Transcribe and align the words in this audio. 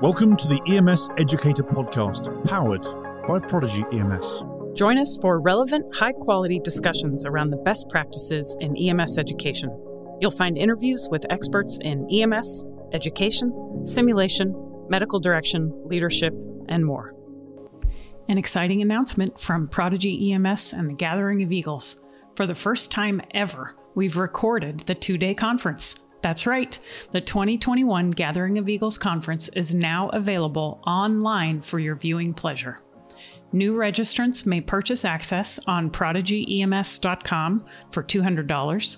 Welcome 0.00 0.36
to 0.36 0.46
the 0.46 0.60
EMS 0.68 1.10
Educator 1.18 1.64
Podcast, 1.64 2.44
powered 2.46 2.86
by 3.26 3.40
Prodigy 3.40 3.84
EMS. 3.92 4.44
Join 4.74 4.96
us 4.96 5.18
for 5.20 5.40
relevant, 5.40 5.92
high 5.92 6.12
quality 6.12 6.60
discussions 6.60 7.26
around 7.26 7.50
the 7.50 7.56
best 7.56 7.88
practices 7.90 8.56
in 8.60 8.76
EMS 8.76 9.18
education. 9.18 9.70
You'll 10.20 10.30
find 10.30 10.56
interviews 10.56 11.08
with 11.10 11.24
experts 11.30 11.80
in 11.82 12.08
EMS, 12.12 12.64
education, 12.92 13.84
simulation, 13.84 14.54
medical 14.88 15.18
direction, 15.18 15.72
leadership, 15.86 16.32
and 16.68 16.86
more. 16.86 17.12
An 18.28 18.38
exciting 18.38 18.82
announcement 18.82 19.40
from 19.40 19.66
Prodigy 19.66 20.32
EMS 20.32 20.74
and 20.74 20.92
the 20.92 20.94
Gathering 20.94 21.42
of 21.42 21.50
Eagles. 21.50 22.04
For 22.36 22.46
the 22.46 22.54
first 22.54 22.92
time 22.92 23.20
ever, 23.34 23.74
we've 23.96 24.16
recorded 24.16 24.80
the 24.86 24.94
two 24.94 25.18
day 25.18 25.34
conference. 25.34 26.07
That's 26.22 26.46
right. 26.46 26.78
The 27.12 27.20
2021 27.20 28.10
Gathering 28.10 28.58
of 28.58 28.68
Eagles 28.68 28.98
Conference 28.98 29.48
is 29.50 29.74
now 29.74 30.08
available 30.08 30.80
online 30.86 31.60
for 31.60 31.78
your 31.78 31.94
viewing 31.94 32.34
pleasure. 32.34 32.80
New 33.52 33.74
registrants 33.74 34.44
may 34.44 34.60
purchase 34.60 35.04
access 35.04 35.58
on 35.66 35.90
prodigyems.com 35.90 37.64
for 37.90 38.02
$200. 38.02 38.96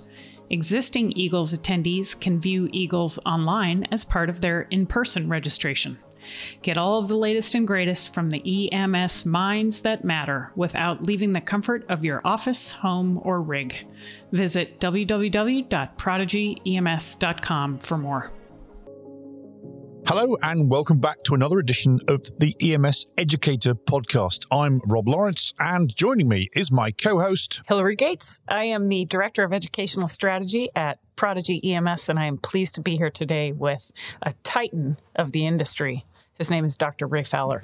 Existing 0.51 1.13
Eagles 1.13 1.55
attendees 1.55 2.21
can 2.21 2.41
view 2.41 2.69
Eagles 2.73 3.21
online 3.25 3.87
as 3.93 4.03
part 4.03 4.29
of 4.29 4.41
their 4.41 4.63
in 4.63 4.87
person 4.87 5.29
registration. 5.29 5.97
Get 6.63 6.79
all 6.79 6.99
of 6.99 7.09
the 7.09 7.17
latest 7.17 7.55
and 7.55 7.67
greatest 7.67 8.15
from 8.15 8.31
the 8.31 8.73
EMS 8.73 9.27
minds 9.27 9.81
that 9.81 10.05
matter 10.05 10.53
without 10.57 11.03
leaving 11.03 11.33
the 11.33 11.41
comfort 11.41 11.85
of 11.89 12.05
your 12.05 12.21
office, 12.25 12.71
home, 12.71 13.21
or 13.25 13.41
rig. 13.41 13.87
Visit 14.33 14.79
www.prodigyems.com 14.81 17.79
for 17.79 17.99
more. 17.99 18.31
Hello, 20.07 20.37
and 20.43 20.69
welcome 20.69 20.99
back 20.99 21.23
to 21.23 21.35
another 21.35 21.61
edition 21.61 22.01
of 22.09 22.27
the 22.41 22.57
EMS 22.61 23.07
Educator 23.17 23.75
Podcast. 23.75 24.45
I'm 24.51 24.81
Rob 24.89 25.07
Lawrence, 25.07 25.55
and 25.61 25.95
joining 25.95 26.27
me 26.27 26.49
is 26.53 26.73
my 26.73 26.91
co 26.91 27.21
host, 27.21 27.63
Hilary 27.69 27.95
Gates. 27.95 28.41
I 28.49 28.65
am 28.65 28.89
the 28.89 29.05
Director 29.05 29.45
of 29.45 29.53
Educational 29.53 30.09
Strategy 30.09 30.69
at 30.75 30.99
Prodigy 31.15 31.61
EMS, 31.63 32.09
and 32.09 32.19
I 32.19 32.25
am 32.25 32.39
pleased 32.39 32.75
to 32.75 32.81
be 32.81 32.97
here 32.97 33.11
today 33.11 33.53
with 33.53 33.93
a 34.23 34.33
titan 34.43 34.97
of 35.15 35.31
the 35.31 35.47
industry. 35.47 36.05
His 36.41 36.49
name 36.49 36.65
is 36.65 36.75
Dr. 36.75 37.07
Ray 37.07 37.23
Fowler. 37.23 37.61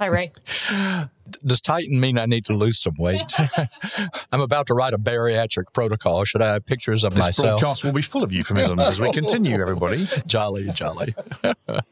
Hi, 0.00 0.06
Ray. 0.06 0.32
Does 1.46 1.60
Titan 1.60 2.00
mean 2.00 2.18
I 2.18 2.26
need 2.26 2.44
to 2.46 2.54
lose 2.54 2.82
some 2.82 2.94
weight? 2.98 3.32
I'm 4.32 4.40
about 4.40 4.66
to 4.66 4.74
write 4.74 4.94
a 4.94 4.98
bariatric 4.98 5.72
protocol. 5.72 6.24
Should 6.24 6.42
I 6.42 6.54
have 6.54 6.66
pictures 6.66 7.04
of 7.04 7.14
this 7.14 7.20
myself? 7.20 7.60
broadcast 7.60 7.84
will 7.84 7.92
be 7.92 8.02
full 8.02 8.24
of 8.24 8.32
euphemisms 8.32 8.80
as 8.80 9.00
we 9.00 9.12
continue, 9.12 9.60
everybody. 9.60 10.08
jolly, 10.26 10.70
jolly. 10.72 11.14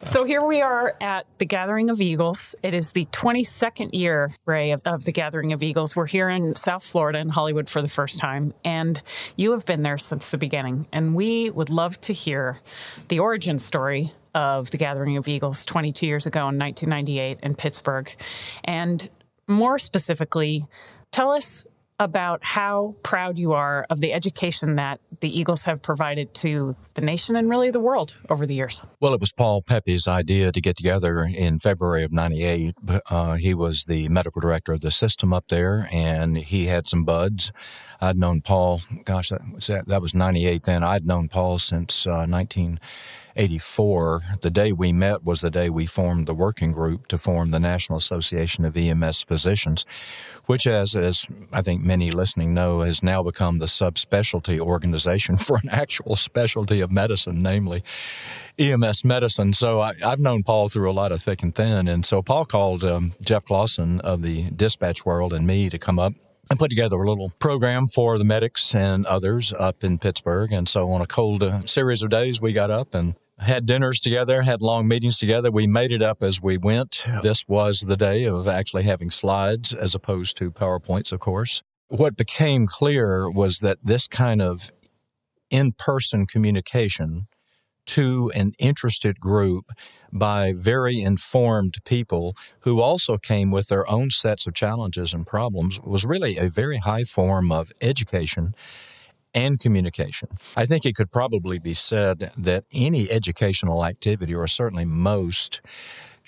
so 0.02 0.24
here 0.24 0.44
we 0.44 0.60
are 0.60 0.96
at 1.00 1.26
the 1.38 1.44
Gathering 1.44 1.88
of 1.88 2.00
Eagles. 2.00 2.56
It 2.64 2.74
is 2.74 2.90
the 2.90 3.04
22nd 3.12 3.90
year, 3.92 4.32
Ray, 4.44 4.72
of, 4.72 4.80
of 4.86 5.04
the 5.04 5.12
Gathering 5.12 5.52
of 5.52 5.62
Eagles. 5.62 5.94
We're 5.94 6.06
here 6.06 6.28
in 6.28 6.56
South 6.56 6.82
Florida 6.82 7.20
in 7.20 7.28
Hollywood 7.28 7.68
for 7.68 7.80
the 7.80 7.86
first 7.86 8.18
time, 8.18 8.54
and 8.64 9.00
you 9.36 9.52
have 9.52 9.64
been 9.66 9.84
there 9.84 9.98
since 9.98 10.30
the 10.30 10.38
beginning. 10.38 10.88
And 10.92 11.14
we 11.14 11.50
would 11.50 11.70
love 11.70 12.00
to 12.00 12.12
hear 12.12 12.58
the 13.06 13.20
origin 13.20 13.60
story 13.60 14.14
of 14.34 14.70
the 14.70 14.76
Gathering 14.76 15.16
of 15.16 15.28
Eagles 15.28 15.64
22 15.64 16.06
years 16.06 16.26
ago 16.26 16.40
in 16.48 16.58
1998 16.58 17.38
in 17.42 17.54
Pittsburgh. 17.54 18.14
And 18.64 19.08
more 19.46 19.78
specifically, 19.78 20.64
tell 21.10 21.30
us 21.30 21.66
about 22.00 22.44
how 22.44 22.94
proud 23.02 23.38
you 23.38 23.52
are 23.52 23.84
of 23.90 24.00
the 24.00 24.12
education 24.12 24.76
that 24.76 25.00
the 25.20 25.36
Eagles 25.36 25.64
have 25.64 25.82
provided 25.82 26.32
to 26.32 26.76
the 26.94 27.00
nation 27.00 27.34
and 27.34 27.50
really 27.50 27.70
the 27.70 27.80
world 27.80 28.16
over 28.30 28.46
the 28.46 28.54
years. 28.54 28.86
Well, 29.00 29.12
it 29.14 29.20
was 29.20 29.32
Paul 29.32 29.62
Pepe's 29.62 30.06
idea 30.06 30.52
to 30.52 30.60
get 30.60 30.76
together 30.76 31.24
in 31.24 31.58
February 31.58 32.04
of 32.04 32.12
98. 32.12 32.76
Uh, 33.10 33.34
he 33.34 33.52
was 33.52 33.86
the 33.86 34.08
medical 34.08 34.40
director 34.40 34.72
of 34.72 34.80
the 34.80 34.92
system 34.92 35.32
up 35.32 35.48
there, 35.48 35.88
and 35.90 36.36
he 36.36 36.66
had 36.66 36.86
some 36.86 37.04
buds. 37.04 37.50
I'd 38.00 38.16
known 38.16 38.42
Paul, 38.42 38.80
gosh, 39.04 39.30
that 39.30 39.40
was, 39.52 39.66
that 39.66 40.00
was 40.00 40.14
98 40.14 40.62
then. 40.62 40.84
I'd 40.84 41.04
known 41.04 41.28
Paul 41.28 41.58
since 41.58 42.06
uh, 42.06 42.26
19. 42.26 42.78
84, 43.38 44.22
the 44.40 44.50
day 44.50 44.72
we 44.72 44.92
met 44.92 45.24
was 45.24 45.42
the 45.42 45.50
day 45.50 45.70
we 45.70 45.86
formed 45.86 46.26
the 46.26 46.34
working 46.34 46.72
group 46.72 47.06
to 47.06 47.16
form 47.16 47.52
the 47.52 47.60
National 47.60 47.96
Association 47.96 48.64
of 48.64 48.76
EMS 48.76 49.22
Physicians, 49.22 49.86
which, 50.46 50.66
as, 50.66 50.96
as 50.96 51.24
I 51.52 51.62
think 51.62 51.82
many 51.82 52.10
listening 52.10 52.52
know, 52.52 52.80
has 52.80 53.00
now 53.00 53.22
become 53.22 53.60
the 53.60 53.66
subspecialty 53.66 54.58
organization 54.58 55.36
for 55.38 55.56
an 55.62 55.68
actual 55.70 56.16
specialty 56.16 56.80
of 56.80 56.90
medicine, 56.90 57.40
namely 57.40 57.84
EMS 58.58 59.04
medicine. 59.04 59.54
So 59.54 59.80
I, 59.80 59.94
have 60.00 60.18
known 60.18 60.42
Paul 60.42 60.68
through 60.68 60.90
a 60.90 60.92
lot 60.92 61.12
of 61.12 61.22
thick 61.22 61.42
and 61.44 61.54
thin. 61.54 61.86
And 61.86 62.04
so 62.04 62.20
Paul 62.22 62.44
called 62.44 62.82
um, 62.82 63.14
Jeff 63.20 63.44
Clawson 63.44 64.00
of 64.00 64.22
the 64.22 64.50
dispatch 64.50 65.06
world 65.06 65.32
and 65.32 65.46
me 65.46 65.70
to 65.70 65.78
come 65.78 66.00
up 66.00 66.14
and 66.50 66.58
put 66.58 66.70
together 66.70 66.96
a 66.96 67.08
little 67.08 67.30
program 67.38 67.86
for 67.86 68.18
the 68.18 68.24
medics 68.24 68.74
and 68.74 69.06
others 69.06 69.52
up 69.52 69.84
in 69.84 69.98
Pittsburgh. 69.98 70.50
And 70.50 70.68
so 70.68 70.90
on 70.90 71.00
a 71.00 71.06
cold 71.06 71.42
uh, 71.42 71.64
series 71.66 72.02
of 72.02 72.10
days, 72.10 72.40
we 72.40 72.52
got 72.52 72.70
up 72.70 72.94
and 72.94 73.14
had 73.38 73.66
dinners 73.66 74.00
together, 74.00 74.42
had 74.42 74.62
long 74.62 74.88
meetings 74.88 75.18
together. 75.18 75.50
We 75.50 75.66
made 75.66 75.92
it 75.92 76.02
up 76.02 76.22
as 76.22 76.42
we 76.42 76.58
went. 76.58 77.04
This 77.22 77.46
was 77.46 77.80
the 77.80 77.96
day 77.96 78.24
of 78.24 78.48
actually 78.48 78.82
having 78.84 79.10
slides 79.10 79.72
as 79.72 79.94
opposed 79.94 80.36
to 80.38 80.50
PowerPoints, 80.50 81.12
of 81.12 81.20
course. 81.20 81.62
What 81.88 82.16
became 82.16 82.66
clear 82.66 83.30
was 83.30 83.60
that 83.60 83.78
this 83.82 84.06
kind 84.06 84.42
of 84.42 84.70
in 85.50 85.72
person 85.72 86.26
communication 86.26 87.26
to 87.86 88.30
an 88.34 88.52
interested 88.58 89.18
group 89.18 89.72
by 90.12 90.52
very 90.54 91.00
informed 91.00 91.78
people 91.84 92.36
who 92.60 92.80
also 92.80 93.16
came 93.16 93.50
with 93.50 93.68
their 93.68 93.90
own 93.90 94.10
sets 94.10 94.46
of 94.46 94.52
challenges 94.52 95.14
and 95.14 95.26
problems 95.26 95.80
was 95.80 96.04
really 96.04 96.36
a 96.36 96.50
very 96.50 96.78
high 96.78 97.04
form 97.04 97.50
of 97.50 97.72
education 97.80 98.54
and 99.34 99.58
communication. 99.60 100.28
I 100.56 100.66
think 100.66 100.84
it 100.84 100.94
could 100.94 101.10
probably 101.10 101.58
be 101.58 101.74
said 101.74 102.32
that 102.36 102.64
any 102.72 103.10
educational 103.10 103.84
activity, 103.84 104.34
or 104.34 104.46
certainly 104.46 104.84
most, 104.84 105.60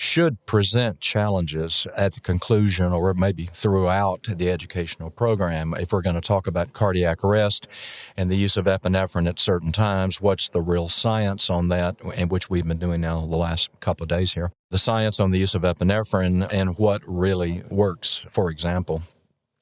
should 0.01 0.45
present 0.47 0.99
challenges 0.99 1.87
at 1.95 2.15
the 2.15 2.21
conclusion 2.21 2.91
or 2.91 3.13
maybe 3.13 3.51
throughout 3.53 4.27
the 4.31 4.51
educational 4.51 5.11
program. 5.11 5.75
If 5.79 5.93
we're 5.93 6.01
going 6.01 6.15
to 6.15 6.23
talk 6.23 6.47
about 6.47 6.73
cardiac 6.73 7.23
arrest 7.23 7.69
and 8.17 8.31
the 8.31 8.37
use 8.37 8.57
of 8.57 8.65
epinephrine 8.65 9.29
at 9.29 9.39
certain 9.39 9.73
times, 9.73 10.19
what's 10.19 10.49
the 10.49 10.63
real 10.63 10.89
science 10.89 11.51
on 11.51 11.69
that, 11.69 11.97
and 12.17 12.31
which 12.31 12.49
we've 12.49 12.67
been 12.67 12.79
doing 12.79 13.03
now 13.03 13.21
the 13.27 13.37
last 13.37 13.69
couple 13.81 14.05
of 14.05 14.09
days 14.09 14.33
here? 14.33 14.53
The 14.71 14.79
science 14.79 15.21
on 15.21 15.33
the 15.33 15.39
use 15.39 15.55
of 15.55 15.63
epinephrine 15.63 16.51
and 16.51 16.79
what 16.79 17.03
really 17.07 17.63
works, 17.69 18.25
for 18.31 18.51
example. 18.51 19.03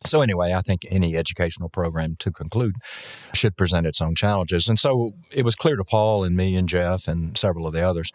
So, 0.04 0.22
anyway, 0.22 0.52
I 0.52 0.60
think 0.60 0.82
any 0.90 1.16
educational 1.16 1.68
program 1.68 2.16
to 2.20 2.30
conclude 2.30 2.76
should 3.34 3.56
present 3.56 3.86
its 3.86 4.00
own 4.00 4.14
challenges. 4.14 4.68
And 4.68 4.78
so 4.78 5.14
it 5.32 5.44
was 5.44 5.56
clear 5.56 5.74
to 5.74 5.84
Paul 5.84 6.22
and 6.22 6.36
me 6.36 6.54
and 6.54 6.68
Jeff 6.68 7.08
and 7.08 7.36
several 7.36 7.66
of 7.66 7.72
the 7.72 7.82
others 7.82 8.12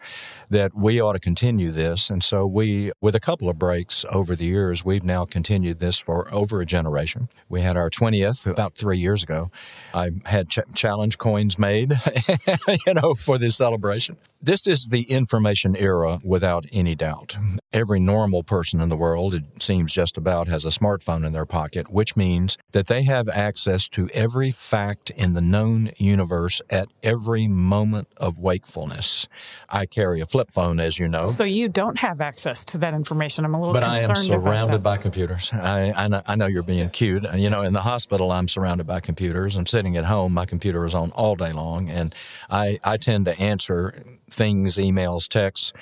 that 0.48 0.74
we 0.74 1.00
ought 1.00 1.12
to 1.12 1.20
continue 1.20 1.70
this. 1.70 2.08
And 2.08 2.24
so 2.24 2.46
we, 2.46 2.90
with 3.02 3.14
a 3.14 3.20
couple 3.20 3.50
of 3.50 3.58
breaks 3.58 4.04
over 4.10 4.34
the 4.34 4.46
years, 4.46 4.84
we've 4.84 5.04
now 5.04 5.26
continued 5.26 5.78
this 5.78 5.98
for 5.98 6.32
over 6.32 6.60
a 6.60 6.66
generation. 6.66 7.28
We 7.50 7.60
had 7.60 7.76
our 7.76 7.90
20th 7.90 8.46
about 8.46 8.74
three 8.76 8.98
years 8.98 9.22
ago. 9.22 9.50
I 9.92 10.10
had 10.24 10.48
ch- 10.48 10.60
challenge 10.74 11.18
coins 11.18 11.58
made, 11.58 11.92
you 12.86 12.94
know, 12.94 13.14
for 13.14 13.36
this 13.36 13.56
celebration. 13.56 14.16
This 14.44 14.66
is 14.66 14.88
the 14.90 15.10
information 15.10 15.74
era 15.74 16.18
without 16.22 16.66
any 16.70 16.94
doubt. 16.94 17.38
Every 17.72 17.98
normal 17.98 18.42
person 18.42 18.78
in 18.78 18.90
the 18.90 18.96
world, 18.96 19.32
it 19.32 19.44
seems 19.58 19.90
just 19.90 20.18
about, 20.18 20.48
has 20.48 20.66
a 20.66 20.68
smartphone 20.68 21.24
in 21.24 21.32
their 21.32 21.46
pocket, 21.46 21.73
which 21.82 22.16
means 22.16 22.58
that 22.72 22.86
they 22.86 23.02
have 23.04 23.28
access 23.28 23.88
to 23.90 24.08
every 24.12 24.50
fact 24.50 25.10
in 25.10 25.34
the 25.34 25.40
known 25.40 25.90
universe 25.96 26.60
at 26.70 26.88
every 27.02 27.46
moment 27.46 28.08
of 28.16 28.38
wakefulness. 28.38 29.28
I 29.68 29.86
carry 29.86 30.20
a 30.20 30.26
flip 30.26 30.50
phone, 30.50 30.80
as 30.80 30.98
you 30.98 31.08
know. 31.08 31.28
So 31.28 31.44
you 31.44 31.68
don't 31.68 31.98
have 31.98 32.20
access 32.20 32.64
to 32.66 32.78
that 32.78 32.94
information. 32.94 33.44
I'm 33.44 33.54
a 33.54 33.58
little 33.58 33.72
but 33.72 33.82
concerned. 33.82 34.08
But 34.08 34.16
I 34.16 34.20
am 34.20 34.42
surrounded 34.42 34.82
by 34.82 34.96
computers. 34.96 35.52
I, 35.52 35.92
I 35.92 36.08
know, 36.08 36.22
I 36.26 36.34
know 36.34 36.46
you're 36.46 36.62
being 36.62 36.90
cute. 36.90 37.24
You 37.34 37.50
know, 37.50 37.62
in 37.62 37.72
the 37.72 37.82
hospital, 37.82 38.32
I'm 38.32 38.48
surrounded 38.48 38.86
by 38.86 39.00
computers. 39.00 39.56
I'm 39.56 39.66
sitting 39.66 39.96
at 39.96 40.04
home, 40.04 40.32
my 40.32 40.46
computer 40.46 40.84
is 40.84 40.94
on 40.94 41.10
all 41.12 41.36
day 41.36 41.52
long, 41.52 41.88
and 41.88 42.14
I, 42.50 42.78
I 42.84 42.96
tend 42.96 43.24
to 43.26 43.38
answer 43.38 44.02
things, 44.30 44.76
emails, 44.76 45.28
texts 45.28 45.72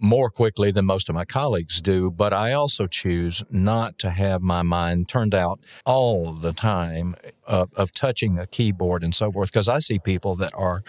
more 0.00 0.30
quickly 0.30 0.70
than 0.70 0.86
most 0.86 1.08
of 1.08 1.14
my 1.14 1.24
colleagues 1.24 1.80
do, 1.80 2.10
but 2.10 2.32
I 2.32 2.52
also 2.52 2.86
choose 2.86 3.44
not 3.50 3.98
to 3.98 4.10
have 4.10 4.42
my 4.42 4.62
mind 4.62 5.08
turned 5.08 5.34
out 5.34 5.60
all 5.84 6.32
the 6.32 6.52
time 6.52 7.14
of, 7.46 7.72
of 7.74 7.92
touching 7.92 8.38
a 8.38 8.46
keyboard 8.46 9.04
and 9.04 9.14
so 9.14 9.30
forth 9.30 9.52
because 9.52 9.68
I 9.68 9.78
see 9.78 9.98
people 9.98 10.34
that 10.36 10.52
are 10.54 10.82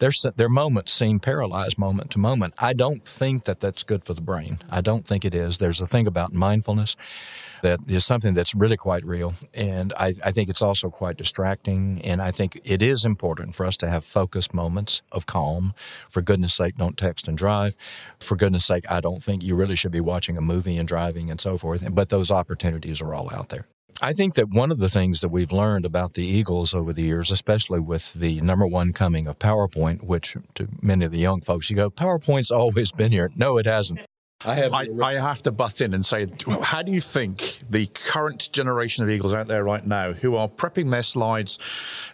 their 0.00 0.10
their 0.36 0.48
moments 0.48 0.92
seem 0.92 1.20
paralyzed 1.20 1.78
moment 1.78 2.10
to 2.12 2.18
moment. 2.18 2.54
I 2.58 2.72
don't 2.72 3.04
think 3.04 3.44
that 3.44 3.60
that's 3.60 3.84
good 3.84 4.04
for 4.04 4.14
the 4.14 4.20
brain. 4.20 4.58
I 4.70 4.80
don't 4.80 5.06
think 5.06 5.24
it 5.24 5.34
is. 5.34 5.58
There's 5.58 5.80
a 5.80 5.86
thing 5.86 6.06
about 6.06 6.32
mindfulness 6.32 6.96
that 7.62 7.80
is 7.86 8.04
something 8.04 8.34
that's 8.34 8.54
really 8.54 8.76
quite 8.76 9.04
real. 9.04 9.34
And 9.54 9.92
I, 9.96 10.14
I, 10.24 10.32
think 10.32 10.48
it's 10.48 10.62
also 10.62 10.88
quite 10.90 11.16
distracting. 11.16 12.00
And 12.02 12.22
I 12.22 12.30
think 12.30 12.58
it 12.64 12.82
is 12.82 13.04
important 13.04 13.54
for 13.54 13.66
us 13.66 13.76
to 13.78 13.88
have 13.90 14.04
focused 14.04 14.54
moments 14.54 15.02
of 15.12 15.26
calm. 15.26 15.74
For 16.08 16.22
goodness 16.22 16.54
sake, 16.54 16.76
don't 16.76 16.96
text 16.96 17.28
and 17.28 17.36
drive. 17.36 17.76
For 18.18 18.36
goodness 18.36 18.64
sake, 18.64 18.84
I 18.88 19.00
don't 19.00 19.22
think 19.22 19.42
you 19.42 19.54
really 19.54 19.76
should 19.76 19.92
be 19.92 20.00
watching 20.00 20.36
a 20.36 20.40
movie 20.40 20.76
and 20.76 20.88
driving 20.88 21.30
and 21.30 21.40
so 21.40 21.58
forth. 21.58 21.86
But 21.92 22.08
those 22.08 22.30
opportunities 22.30 23.00
are 23.00 23.14
all 23.14 23.30
out 23.32 23.50
there. 23.50 23.66
I 24.02 24.14
think 24.14 24.34
that 24.34 24.48
one 24.48 24.70
of 24.70 24.78
the 24.78 24.88
things 24.88 25.20
that 25.20 25.28
we've 25.28 25.52
learned 25.52 25.84
about 25.84 26.14
the 26.14 26.24
Eagles 26.24 26.74
over 26.74 26.92
the 26.92 27.02
years, 27.02 27.30
especially 27.30 27.80
with 27.80 28.14
the 28.14 28.40
number 28.40 28.66
one 28.66 28.94
coming 28.94 29.26
of 29.26 29.38
PowerPoint, 29.38 30.02
which 30.02 30.36
to 30.54 30.68
many 30.80 31.04
of 31.04 31.12
the 31.12 31.18
young 31.18 31.42
folks, 31.42 31.68
you 31.68 31.76
go, 31.76 31.90
PowerPoint's 31.90 32.50
always 32.50 32.92
been 32.92 33.12
here. 33.12 33.30
No, 33.36 33.58
it 33.58 33.66
hasn't. 33.66 34.00
I 34.44 34.54
have. 34.54 34.72
I, 34.72 34.88
I, 35.02 35.14
have 35.14 35.42
to 35.42 35.52
butt 35.52 35.82
in 35.82 35.92
and 35.92 36.04
say, 36.04 36.26
how 36.62 36.80
do 36.80 36.90
you 36.90 37.00
think 37.02 37.60
the 37.68 37.86
current 37.86 38.50
generation 38.52 39.04
of 39.04 39.10
Eagles 39.10 39.34
out 39.34 39.48
there 39.48 39.62
right 39.62 39.86
now, 39.86 40.12
who 40.12 40.34
are 40.34 40.48
prepping 40.48 40.90
their 40.90 41.02
slides 41.02 41.58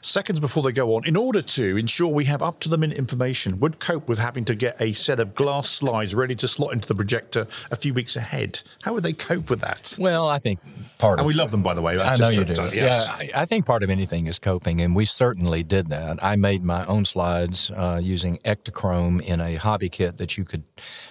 seconds 0.02 0.40
before 0.40 0.64
they 0.64 0.72
go 0.72 0.96
on, 0.96 1.06
in 1.06 1.16
order 1.16 1.40
to 1.40 1.76
ensure 1.76 2.08
we 2.08 2.24
have 2.24 2.42
up 2.42 2.58
to 2.60 2.68
the 2.68 2.78
minute 2.78 2.98
information, 2.98 3.60
would 3.60 3.78
cope 3.78 4.08
with 4.08 4.18
having 4.18 4.44
to 4.46 4.56
get 4.56 4.80
a 4.80 4.92
set 4.92 5.20
of 5.20 5.36
glass 5.36 5.70
slides 5.70 6.16
ready 6.16 6.34
to 6.34 6.48
slot 6.48 6.72
into 6.72 6.88
the 6.88 6.96
projector 6.96 7.46
a 7.70 7.76
few 7.76 7.94
weeks 7.94 8.16
ahead? 8.16 8.60
How 8.82 8.92
would 8.94 9.04
they 9.04 9.12
cope 9.12 9.48
with 9.48 9.60
that? 9.60 9.94
Well, 9.96 10.28
I 10.28 10.40
think 10.40 10.58
part 10.98 11.20
and 11.20 11.20
of. 11.20 11.26
we 11.26 11.34
love 11.34 11.52
them, 11.52 11.62
by 11.62 11.74
the 11.74 11.82
way. 11.82 11.96
That's 11.96 12.20
I 12.20 12.24
know 12.24 12.30
you 12.40 12.44
do. 12.44 12.54
yes. 12.74 13.06
Yeah, 13.06 13.14
I, 13.36 13.42
I, 13.42 13.44
think 13.44 13.66
part 13.66 13.84
of 13.84 13.90
anything 13.90 14.26
is 14.26 14.40
coping, 14.40 14.80
and 14.80 14.96
we 14.96 15.04
certainly 15.04 15.62
did 15.62 15.90
that. 15.90 16.22
I 16.24 16.34
made 16.34 16.64
my 16.64 16.84
own 16.86 17.04
slides 17.04 17.70
uh, 17.70 18.00
using 18.02 18.38
Ektachrome 18.38 19.22
in 19.22 19.40
a 19.40 19.54
hobby 19.54 19.88
kit 19.88 20.16
that 20.16 20.36
you 20.36 20.44
could 20.44 20.64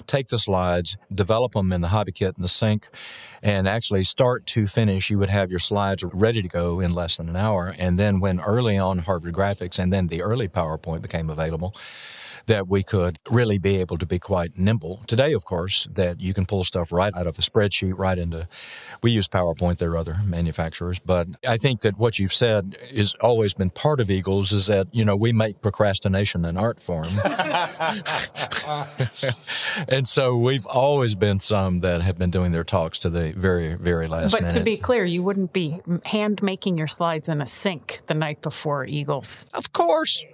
take 0.07 0.27
the 0.27 0.38
slides 0.38 0.97
develop 1.13 1.54
them 1.54 1.72
in 1.72 1.81
the 1.81 1.90
hobby 1.90 2.12
kit 2.12 2.36
in 2.38 2.42
the 2.42 2.48
sink, 2.48 2.90
and 3.42 3.68
actually 3.68 4.04
start 4.04 4.46
to 4.48 4.68
finish, 4.68 5.10
you 5.10 5.18
would 5.18 5.30
have 5.30 5.50
your 5.50 5.60
slides 5.60 6.04
ready 6.04 6.42
to 6.42 6.48
go 6.48 6.80
in 6.80 6.94
less 6.94 7.18
than 7.18 7.30
an 7.30 7.36
hour. 7.36 7.74
And 7.78 7.98
then 7.98 8.19
when 8.19 8.40
early 8.40 8.78
on 8.78 9.00
Harvard 9.00 9.34
Graphics 9.34 9.80
and 9.80 9.92
then 9.92 10.07
the 10.07 10.22
early 10.22 10.48
PowerPoint 10.48 11.02
became 11.02 11.30
available, 11.30 11.75
that 12.48 12.68
we 12.68 12.84
could 12.84 13.18
really 13.30 13.57
be 13.57 13.78
able 13.78 13.98
to 13.98 14.06
be 14.06 14.19
quite 14.19 14.57
nimble. 14.57 15.02
Today, 15.07 15.34
of 15.34 15.46
course, 15.46 15.88
that 15.92 16.22
you 16.22 16.34
can 16.34 16.46
pull 16.46 16.63
stuff 16.63 16.92
right 16.92 17.12
out 17.16 17.25
of 17.25 17.40
a 17.40 17.42
spreadsheet 17.42 17.98
right 17.98 18.19
into, 18.19 18.48
we 19.01 19.12
use 19.12 19.27
PowerPoint, 19.27 19.77
there 19.77 19.92
are 19.92 19.97
other 19.97 20.18
manufacturers, 20.25 21.00
but 21.00 21.27
I 21.47 21.57
think 21.57 21.81
that 21.81 21.97
what 21.97 22.19
you've 22.19 22.33
said 22.33 22.77
has 22.95 23.15
always 23.21 23.53
been 23.53 23.69
part 23.69 24.00
of 24.00 24.09
Eagles 24.09 24.51
is 24.51 24.68
that, 24.68 24.88
you 24.92 25.03
know, 25.06 25.15
we 25.15 25.31
make 25.33 25.62
procrastination 25.62 26.45
an 26.45 26.57
art 26.57 26.80
form. 26.80 27.09
and 29.88 30.07
so 30.07 30.38
we've 30.38 30.65
always 30.65 31.15
been 31.15 31.39
some 31.39 31.81
that 31.81 32.01
have 32.01 32.18
been 32.18 32.31
doing 32.31 32.51
their 32.51 32.63
talks 32.63 33.00
to 33.00 33.09
the 33.09 33.33
very, 33.33 33.75
very 33.75 34.07
last 34.07 34.31
but 34.31 34.44
minute. 34.44 34.57
to 34.57 34.63
be 34.63 34.77
clear, 34.77 35.06
you 35.06 35.24
wouldn't 35.24 35.53
be 35.53 35.80
hand 36.06 36.42
making 36.42 36.77
your 36.77 36.88
slides 36.88 37.30
in 37.30 37.42
a 37.42 37.45
sink 37.45 38.01
the 38.07 38.13
night 38.13 38.42
before 38.42 38.86
Eagles. 38.86 39.45
Of 39.53 39.74
course. 39.74 40.25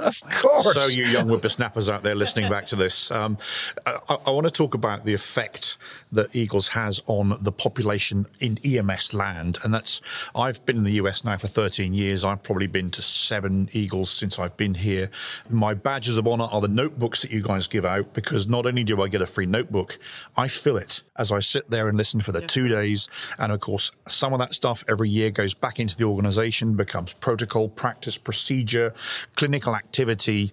Of 0.00 0.20
course. 0.30 0.74
So 0.74 0.86
you 0.86 1.04
young 1.04 1.28
whippersnappers 1.28 1.88
out 1.88 2.02
there 2.02 2.14
listening 2.14 2.50
back 2.50 2.66
to 2.66 2.76
this, 2.76 3.10
um, 3.10 3.38
I, 3.86 4.18
I 4.26 4.30
want 4.30 4.46
to 4.46 4.52
talk 4.52 4.74
about 4.74 5.04
the 5.04 5.14
effect 5.14 5.76
that 6.12 6.34
Eagles 6.34 6.68
has 6.68 7.02
on 7.06 7.38
the 7.40 7.52
population 7.52 7.97
in 8.40 8.58
EMS 8.64 9.14
land. 9.14 9.58
And 9.64 9.72
that's, 9.72 10.00
I've 10.34 10.64
been 10.66 10.76
in 10.76 10.84
the 10.84 10.92
US 10.92 11.24
now 11.24 11.36
for 11.36 11.46
13 11.48 11.94
years. 11.94 12.24
I've 12.24 12.42
probably 12.42 12.66
been 12.66 12.90
to 12.92 13.02
seven 13.02 13.68
Eagles 13.72 14.10
since 14.10 14.38
I've 14.38 14.56
been 14.56 14.74
here. 14.74 15.10
My 15.48 15.74
badges 15.74 16.18
of 16.18 16.26
honor 16.26 16.48
are 16.50 16.60
the 16.60 16.68
notebooks 16.68 17.22
that 17.22 17.30
you 17.30 17.42
guys 17.42 17.66
give 17.66 17.84
out 17.84 18.14
because 18.14 18.48
not 18.48 18.66
only 18.66 18.84
do 18.84 19.02
I 19.02 19.08
get 19.08 19.22
a 19.22 19.26
free 19.26 19.46
notebook, 19.46 19.98
I 20.36 20.48
fill 20.48 20.76
it 20.76 21.02
as 21.16 21.32
I 21.32 21.40
sit 21.40 21.70
there 21.70 21.88
and 21.88 21.96
listen 21.96 22.20
for 22.20 22.32
the 22.32 22.40
two 22.40 22.68
days. 22.68 23.08
And 23.38 23.52
of 23.52 23.60
course, 23.60 23.90
some 24.06 24.32
of 24.32 24.38
that 24.38 24.54
stuff 24.54 24.84
every 24.88 25.08
year 25.08 25.30
goes 25.30 25.54
back 25.54 25.80
into 25.80 25.96
the 25.96 26.04
organization, 26.04 26.76
becomes 26.76 27.12
protocol, 27.14 27.68
practice, 27.68 28.18
procedure, 28.18 28.92
clinical 29.36 29.74
activity. 29.74 30.52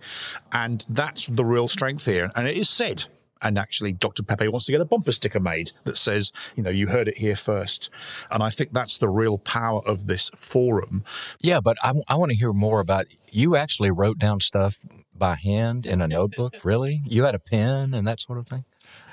And 0.51 0.85
that's 0.89 1.27
the 1.27 1.45
real 1.45 1.67
strength 1.67 2.05
here. 2.05 2.31
And 2.35 2.47
it 2.47 2.57
is 2.57 2.69
said 2.69 3.05
and 3.45 3.59
actually 3.59 3.93
Dr. 3.93 4.23
Pepe 4.23 4.47
wants 4.47 4.65
to 4.65 4.71
get 4.71 4.81
a 4.81 4.85
bumper 4.85 5.11
sticker 5.11 5.39
made 5.39 5.71
that 5.83 5.97
says, 5.97 6.33
you 6.55 6.63
know, 6.63 6.71
you 6.71 6.87
heard 6.87 7.07
it 7.07 7.17
here 7.17 7.35
first. 7.35 7.91
And 8.31 8.41
I 8.41 8.49
think 8.49 8.73
that's 8.73 8.97
the 8.97 9.07
real 9.07 9.37
power 9.37 9.81
of 9.85 10.07
this 10.07 10.31
forum. 10.35 11.03
Yeah, 11.39 11.59
but 11.61 11.77
I, 11.83 11.93
I 12.07 12.15
want 12.15 12.31
to 12.31 12.37
hear 12.37 12.51
more 12.51 12.79
about 12.79 13.05
you 13.29 13.55
actually 13.55 13.91
wrote 13.91 14.17
down 14.17 14.39
stuff 14.39 14.79
by 15.13 15.35
hand 15.35 15.85
in 15.85 16.01
a 16.01 16.07
notebook, 16.07 16.55
really? 16.63 17.01
You 17.05 17.23
had 17.23 17.35
a 17.35 17.39
pen 17.39 17.93
and 17.93 18.07
that 18.07 18.19
sort 18.19 18.39
of 18.39 18.47
thing? 18.47 18.65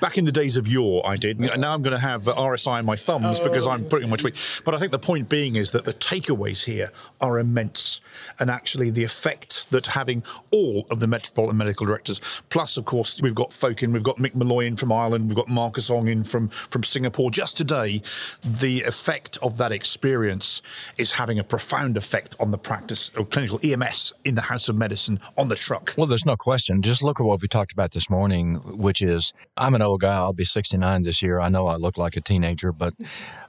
Back 0.03 0.17
in 0.17 0.25
the 0.25 0.33
days 0.33 0.57
of 0.57 0.67
yore, 0.67 1.01
I 1.05 1.15
did. 1.15 1.39
And 1.39 1.61
now 1.61 1.73
I'm 1.73 1.81
going 1.81 1.93
to 1.93 1.97
have 1.97 2.23
RSI 2.23 2.81
in 2.81 2.85
my 2.85 2.97
thumbs 2.97 3.39
oh. 3.39 3.43
because 3.45 3.65
I'm 3.65 3.85
putting 3.85 4.09
my 4.09 4.17
tweet. 4.17 4.61
But 4.65 4.75
I 4.75 4.77
think 4.77 4.91
the 4.91 4.99
point 4.99 5.29
being 5.29 5.55
is 5.55 5.71
that 5.71 5.85
the 5.85 5.93
takeaways 5.93 6.65
here 6.65 6.91
are 7.21 7.39
immense. 7.39 8.01
And 8.37 8.51
actually, 8.51 8.89
the 8.89 9.05
effect 9.05 9.71
that 9.71 9.87
having 9.87 10.21
all 10.51 10.85
of 10.91 10.99
the 10.99 11.07
Metropolitan 11.07 11.55
Medical 11.55 11.85
Directors, 11.85 12.19
plus, 12.49 12.75
of 12.75 12.83
course, 12.83 13.21
we've 13.21 13.33
got 13.33 13.53
folk 13.53 13.81
in, 13.81 13.93
we've 13.93 14.03
got 14.03 14.17
Mick 14.17 14.35
Molloy 14.35 14.65
in 14.65 14.75
from 14.75 14.91
Ireland, 14.91 15.29
we've 15.29 15.37
got 15.37 15.47
Marcus 15.47 15.89
Ong 15.89 16.09
in 16.09 16.25
from, 16.25 16.49
from 16.49 16.83
Singapore 16.83 17.31
just 17.31 17.55
today, 17.55 18.01
the 18.43 18.83
effect 18.83 19.37
of 19.41 19.55
that 19.55 19.71
experience 19.71 20.61
is 20.97 21.13
having 21.13 21.39
a 21.39 21.45
profound 21.45 21.95
effect 21.95 22.35
on 22.41 22.51
the 22.51 22.57
practice 22.57 23.07
of 23.15 23.29
clinical 23.29 23.57
EMS 23.63 24.11
in 24.25 24.35
the 24.35 24.41
House 24.41 24.67
of 24.67 24.75
Medicine 24.75 25.21
on 25.37 25.47
the 25.47 25.55
truck. 25.55 25.93
Well, 25.97 26.07
there's 26.07 26.25
no 26.25 26.35
question. 26.35 26.81
Just 26.81 27.03
look 27.03 27.21
at 27.21 27.23
what 27.23 27.41
we 27.41 27.47
talked 27.47 27.71
about 27.71 27.91
this 27.91 28.09
morning, 28.09 28.55
which 28.55 29.01
is 29.01 29.31
I'm 29.55 29.75
an 29.75 29.81
old 29.93 30.01
guy. 30.01 30.15
I'll 30.15 30.33
be 30.33 30.43
69 30.43 31.03
this 31.03 31.21
year. 31.21 31.39
I 31.39 31.49
know 31.49 31.67
I 31.67 31.75
look 31.75 31.97
like 31.97 32.17
a 32.17 32.21
teenager, 32.21 32.71
but 32.71 32.93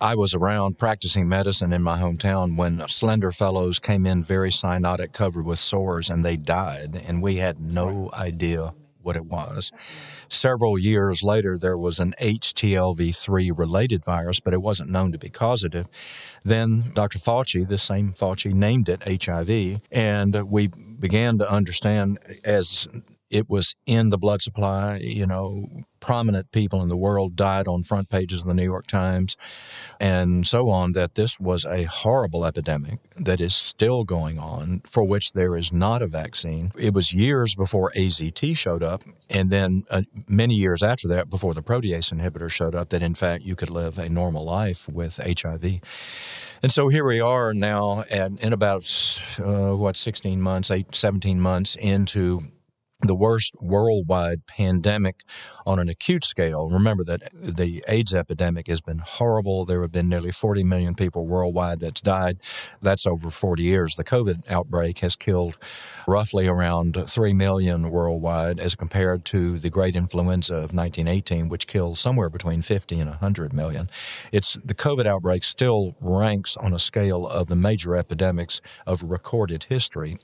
I 0.00 0.14
was 0.14 0.34
around 0.34 0.78
practicing 0.78 1.28
medicine 1.28 1.72
in 1.72 1.82
my 1.82 1.98
hometown 1.98 2.56
when 2.56 2.86
slender 2.88 3.32
fellows 3.32 3.78
came 3.78 4.06
in 4.06 4.22
very 4.22 4.50
cyanotic, 4.50 5.12
covered 5.12 5.46
with 5.46 5.58
sores, 5.58 6.10
and 6.10 6.24
they 6.24 6.36
died, 6.36 7.02
and 7.06 7.22
we 7.22 7.36
had 7.36 7.58
no 7.58 8.10
idea 8.12 8.74
what 9.00 9.16
it 9.16 9.26
was. 9.26 9.70
Several 10.28 10.78
years 10.78 11.22
later, 11.22 11.58
there 11.58 11.76
was 11.76 11.98
an 11.98 12.14
HTLV3 12.20 13.56
related 13.56 14.04
virus, 14.04 14.40
but 14.40 14.54
it 14.54 14.62
wasn't 14.62 14.90
known 14.90 15.12
to 15.12 15.18
be 15.18 15.28
causative. 15.28 15.88
Then 16.42 16.92
Dr. 16.94 17.18
Fauci, 17.18 17.68
the 17.68 17.78
same 17.78 18.12
Fauci, 18.12 18.52
named 18.52 18.88
it 18.88 19.24
HIV, 19.24 19.80
and 19.92 20.50
we 20.50 20.68
began 20.68 21.38
to 21.38 21.50
understand 21.50 22.18
as 22.44 22.88
it 23.34 23.50
was 23.50 23.74
in 23.84 24.10
the 24.10 24.18
blood 24.18 24.40
supply. 24.40 24.98
You 24.98 25.26
know, 25.26 25.68
prominent 26.04 26.52
people 26.52 26.82
in 26.82 26.88
the 26.88 26.96
world 26.96 27.34
died 27.34 27.66
on 27.66 27.82
front 27.82 28.10
pages 28.10 28.40
of 28.40 28.46
the 28.46 28.54
New 28.54 28.64
York 28.64 28.86
Times 28.86 29.36
and 29.98 30.46
so 30.46 30.68
on, 30.68 30.92
that 30.92 31.14
this 31.14 31.40
was 31.40 31.64
a 31.64 31.84
horrible 31.84 32.44
epidemic 32.44 32.98
that 33.16 33.40
is 33.40 33.54
still 33.54 34.04
going 34.04 34.38
on, 34.38 34.82
for 34.86 35.02
which 35.02 35.32
there 35.32 35.56
is 35.56 35.72
not 35.72 36.02
a 36.02 36.06
vaccine. 36.06 36.72
It 36.78 36.92
was 36.92 37.14
years 37.14 37.54
before 37.54 37.90
AZT 37.96 38.56
showed 38.56 38.82
up, 38.82 39.02
and 39.30 39.50
then 39.50 39.84
uh, 39.90 40.02
many 40.28 40.54
years 40.54 40.82
after 40.82 41.08
that, 41.08 41.30
before 41.30 41.54
the 41.54 41.62
protease 41.62 42.12
inhibitor 42.12 42.50
showed 42.50 42.74
up, 42.74 42.90
that 42.90 43.02
in 43.02 43.14
fact 43.14 43.44
you 43.44 43.56
could 43.56 43.70
live 43.70 43.98
a 43.98 44.08
normal 44.08 44.44
life 44.44 44.88
with 44.88 45.16
HIV. 45.16 45.80
And 46.62 46.70
so 46.72 46.88
here 46.88 47.04
we 47.04 47.20
are 47.20 47.54
now 47.54 48.04
at, 48.10 48.32
in 48.40 48.52
about, 48.52 48.84
uh, 49.38 49.76
what, 49.76 49.96
16 49.96 50.40
months, 50.40 50.70
8, 50.70 50.94
17 50.94 51.40
months 51.40 51.76
into 51.76 52.42
the 53.06 53.14
worst 53.14 53.54
worldwide 53.60 54.46
pandemic 54.46 55.22
on 55.66 55.78
an 55.78 55.88
acute 55.88 56.24
scale. 56.24 56.68
Remember 56.68 57.04
that 57.04 57.22
the 57.34 57.84
AIDS 57.88 58.14
epidemic 58.14 58.66
has 58.68 58.80
been 58.80 58.98
horrible. 58.98 59.64
There 59.64 59.82
have 59.82 59.92
been 59.92 60.08
nearly 60.08 60.30
40 60.30 60.64
million 60.64 60.94
people 60.94 61.26
worldwide 61.26 61.80
that's 61.80 62.00
died. 62.00 62.38
That's 62.80 63.06
over 63.06 63.30
40 63.30 63.62
years. 63.62 63.96
The 63.96 64.04
COVID 64.04 64.50
outbreak 64.50 64.98
has 64.98 65.16
killed 65.16 65.56
roughly 66.06 66.46
around 66.46 66.96
3 67.06 67.32
million 67.34 67.90
worldwide 67.90 68.58
as 68.58 68.74
compared 68.74 69.24
to 69.26 69.58
the 69.58 69.70
great 69.70 69.96
influenza 69.96 70.54
of 70.54 70.74
1918, 70.74 71.48
which 71.48 71.66
killed 71.66 71.98
somewhere 71.98 72.30
between 72.30 72.62
50 72.62 73.00
and 73.00 73.10
100 73.10 73.52
million. 73.52 73.88
It's 74.32 74.56
the 74.64 74.74
COVID 74.74 75.06
outbreak 75.06 75.44
still 75.44 75.96
ranks 76.00 76.56
on 76.56 76.72
a 76.72 76.78
scale 76.78 77.26
of 77.26 77.48
the 77.48 77.56
major 77.56 77.96
epidemics 77.96 78.60
of 78.86 79.02
recorded 79.02 79.64
history. 79.64 80.18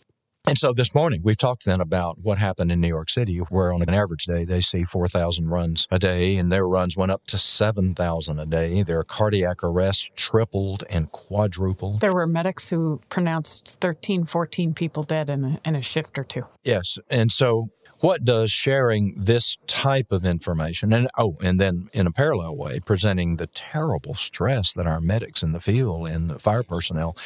And 0.46 0.56
so 0.58 0.72
this 0.72 0.94
morning, 0.94 1.20
we've 1.22 1.36
talked 1.36 1.64
then 1.64 1.80
about 1.80 2.18
what 2.22 2.38
happened 2.38 2.72
in 2.72 2.80
New 2.80 2.88
York 2.88 3.10
City, 3.10 3.38
where 3.50 3.72
on 3.72 3.82
an 3.82 3.90
average 3.90 4.24
day, 4.24 4.44
they 4.44 4.60
see 4.60 4.84
4,000 4.84 5.48
runs 5.48 5.86
a 5.90 5.98
day, 5.98 6.36
and 6.36 6.50
their 6.50 6.66
runs 6.66 6.96
went 6.96 7.12
up 7.12 7.26
to 7.26 7.38
7,000 7.38 8.38
a 8.38 8.46
day. 8.46 8.82
Their 8.82 9.02
cardiac 9.02 9.62
arrests 9.62 10.10
tripled 10.16 10.82
and 10.90 11.12
quadrupled. 11.12 12.00
There 12.00 12.14
were 12.14 12.26
medics 12.26 12.70
who 12.70 13.00
pronounced 13.10 13.78
13, 13.80 14.24
14 14.24 14.74
people 14.74 15.02
dead 15.02 15.28
in 15.28 15.44
a, 15.44 15.60
in 15.64 15.76
a 15.76 15.82
shift 15.82 16.18
or 16.18 16.24
two. 16.24 16.46
Yes. 16.64 16.98
And 17.10 17.30
so 17.30 17.68
what 18.00 18.24
does 18.24 18.50
sharing 18.50 19.14
this 19.16 19.58
type 19.66 20.12
of 20.12 20.24
information 20.24 20.92
and 20.92 21.08
oh 21.18 21.36
and 21.42 21.60
then 21.60 21.88
in 21.92 22.06
a 22.06 22.10
parallel 22.10 22.56
way 22.56 22.80
presenting 22.80 23.36
the 23.36 23.46
terrible 23.46 24.14
stress 24.14 24.72
that 24.72 24.86
our 24.86 25.00
medics 25.00 25.42
in 25.42 25.52
the 25.52 25.60
field 25.60 26.08
and 26.08 26.40
fire 26.40 26.62
personnel 26.62 27.16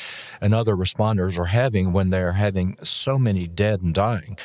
and 0.41 0.55
other 0.55 0.75
responders 0.75 1.39
are 1.39 1.47
having 1.47 1.93
when 1.93 2.11
they're 2.11 2.33
having 2.33 2.77
so 2.83 3.19
many 3.19 3.47
dead 3.47 3.81
and 3.83 3.95
dying 3.95 4.37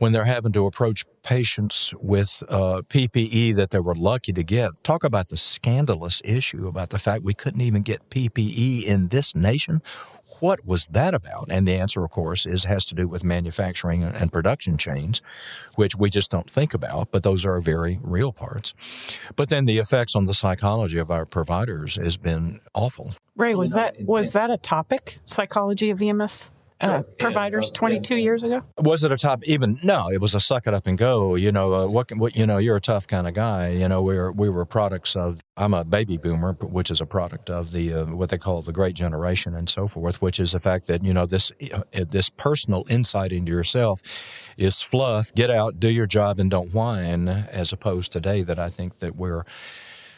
when 0.00 0.12
they're 0.12 0.24
having 0.24 0.50
to 0.50 0.64
approach 0.64 1.04
patients 1.22 1.92
with 2.00 2.42
uh, 2.48 2.80
PPE 2.88 3.54
that 3.54 3.68
they 3.68 3.78
were 3.78 3.94
lucky 3.94 4.32
to 4.32 4.42
get. 4.42 4.70
Talk 4.82 5.04
about 5.04 5.28
the 5.28 5.36
scandalous 5.36 6.22
issue 6.24 6.66
about 6.66 6.88
the 6.88 6.98
fact 6.98 7.22
we 7.22 7.34
couldn't 7.34 7.60
even 7.60 7.82
get 7.82 8.08
PPE 8.08 8.82
in 8.84 9.08
this 9.08 9.34
nation. 9.34 9.82
What 10.40 10.64
was 10.64 10.88
that 10.88 11.12
about? 11.12 11.48
And 11.50 11.68
the 11.68 11.74
answer, 11.74 12.02
of 12.02 12.10
course, 12.10 12.46
is 12.46 12.64
has 12.64 12.86
to 12.86 12.94
do 12.94 13.06
with 13.06 13.22
manufacturing 13.22 14.02
and 14.02 14.32
production 14.32 14.78
chains, 14.78 15.20
which 15.74 15.94
we 15.94 16.08
just 16.08 16.30
don't 16.30 16.50
think 16.50 16.72
about, 16.72 17.10
but 17.10 17.22
those 17.22 17.44
are 17.44 17.60
very 17.60 17.98
real 18.00 18.32
parts. 18.32 18.72
But 19.36 19.50
then 19.50 19.66
the 19.66 19.76
effects 19.76 20.16
on 20.16 20.24
the 20.24 20.32
psychology 20.32 20.98
of 20.98 21.10
our 21.10 21.26
providers 21.26 21.96
has 21.96 22.16
been 22.16 22.60
awful. 22.72 23.12
Ray, 23.36 23.54
was 23.54 23.72
that 23.72 23.96
was 24.00 24.32
that 24.32 24.50
a 24.50 24.56
topic? 24.56 25.18
Psychology 25.26 25.90
of 25.90 26.00
EMS? 26.00 26.52
Uh, 26.80 27.02
providers 27.18 27.70
22 27.70 28.16
years 28.16 28.42
ago? 28.42 28.62
Was 28.78 29.04
it 29.04 29.12
a 29.12 29.16
top 29.16 29.42
even? 29.44 29.78
No, 29.84 30.08
it 30.10 30.20
was 30.20 30.34
a 30.34 30.40
suck 30.40 30.66
it 30.66 30.74
up 30.74 30.86
and 30.86 30.96
go. 30.96 31.34
You 31.34 31.52
know, 31.52 31.74
uh, 31.74 31.88
what, 31.88 32.12
what, 32.12 32.36
you 32.36 32.46
know, 32.46 32.58
you're 32.58 32.76
a 32.76 32.80
tough 32.80 33.06
kind 33.06 33.28
of 33.28 33.34
guy. 33.34 33.68
You 33.68 33.88
know, 33.88 34.02
we 34.02 34.16
were, 34.16 34.32
we 34.32 34.48
were 34.48 34.64
products 34.64 35.16
of, 35.16 35.40
I'm 35.56 35.74
a 35.74 35.84
baby 35.84 36.16
boomer, 36.16 36.52
which 36.54 36.90
is 36.90 37.00
a 37.00 37.06
product 37.06 37.50
of 37.50 37.72
the, 37.72 37.92
uh, 37.92 38.04
what 38.06 38.30
they 38.30 38.38
call 38.38 38.62
the 38.62 38.72
great 38.72 38.94
generation 38.94 39.54
and 39.54 39.68
so 39.68 39.86
forth, 39.86 40.22
which 40.22 40.40
is 40.40 40.52
the 40.52 40.60
fact 40.60 40.86
that, 40.86 41.04
you 41.04 41.12
know, 41.12 41.26
this, 41.26 41.52
uh, 41.72 41.82
this 41.92 42.30
personal 42.30 42.84
insight 42.88 43.32
into 43.32 43.52
yourself 43.52 44.00
is 44.56 44.80
fluff. 44.80 45.34
Get 45.34 45.50
out, 45.50 45.80
do 45.80 45.88
your 45.88 46.06
job 46.06 46.38
and 46.38 46.50
don't 46.50 46.72
whine 46.72 47.28
as 47.28 47.72
opposed 47.72 48.12
today 48.12 48.42
that 48.42 48.58
I 48.58 48.70
think 48.70 48.98
that 49.00 49.16
we're, 49.16 49.44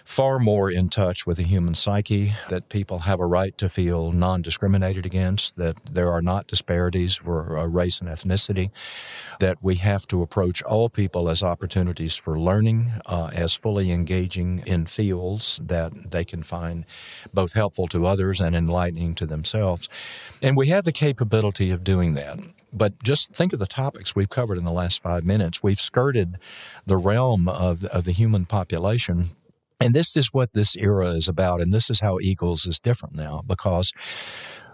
far 0.04 0.38
more 0.38 0.70
in 0.70 0.88
touch 0.88 1.26
with 1.26 1.36
the 1.36 1.44
human 1.44 1.74
psyche, 1.74 2.32
that 2.48 2.68
people 2.68 3.00
have 3.00 3.20
a 3.20 3.26
right 3.26 3.56
to 3.58 3.68
feel 3.68 4.12
non 4.12 4.42
discriminated 4.42 5.06
against, 5.06 5.56
that 5.56 5.76
there 5.90 6.10
are 6.10 6.22
not 6.22 6.46
disparities 6.46 7.16
for 7.16 7.68
race 7.68 8.00
and 8.00 8.08
ethnicity, 8.08 8.70
that 9.40 9.58
we 9.62 9.76
have 9.76 10.06
to 10.08 10.22
approach 10.22 10.62
all 10.62 10.88
people 10.88 11.28
as 11.28 11.42
opportunities 11.42 12.16
for 12.16 12.38
learning, 12.38 12.92
uh, 13.06 13.30
as 13.32 13.54
fully 13.54 13.90
engaging 13.90 14.62
in 14.66 14.86
fields 14.86 15.60
that 15.62 16.10
they 16.10 16.24
can 16.24 16.42
find 16.42 16.84
both 17.32 17.52
helpful 17.52 17.86
to 17.88 18.06
others 18.06 18.40
and 18.40 18.54
enlightening 18.54 19.14
to 19.14 19.26
themselves. 19.26 19.88
And 20.40 20.56
we 20.56 20.68
have 20.68 20.84
the 20.84 20.92
capability 20.92 21.70
of 21.70 21.84
doing 21.84 22.14
that. 22.14 22.38
But 22.72 23.02
just 23.02 23.34
think 23.34 23.52
of 23.52 23.58
the 23.58 23.66
topics 23.66 24.16
we've 24.16 24.30
covered 24.30 24.56
in 24.56 24.64
the 24.64 24.72
last 24.72 25.02
five 25.02 25.24
minutes. 25.24 25.62
We've 25.62 25.80
skirted 25.80 26.38
the 26.86 26.96
realm 26.96 27.48
of, 27.48 27.84
of 27.84 28.04
the 28.04 28.12
human 28.12 28.46
population 28.46 29.30
and 29.82 29.94
this 29.94 30.16
is 30.16 30.32
what 30.32 30.52
this 30.52 30.76
era 30.76 31.08
is 31.08 31.28
about. 31.28 31.60
And 31.60 31.72
this 31.72 31.90
is 31.90 32.00
how 32.00 32.18
Eagles 32.20 32.66
is 32.66 32.78
different 32.78 33.16
now 33.16 33.42
because 33.46 33.92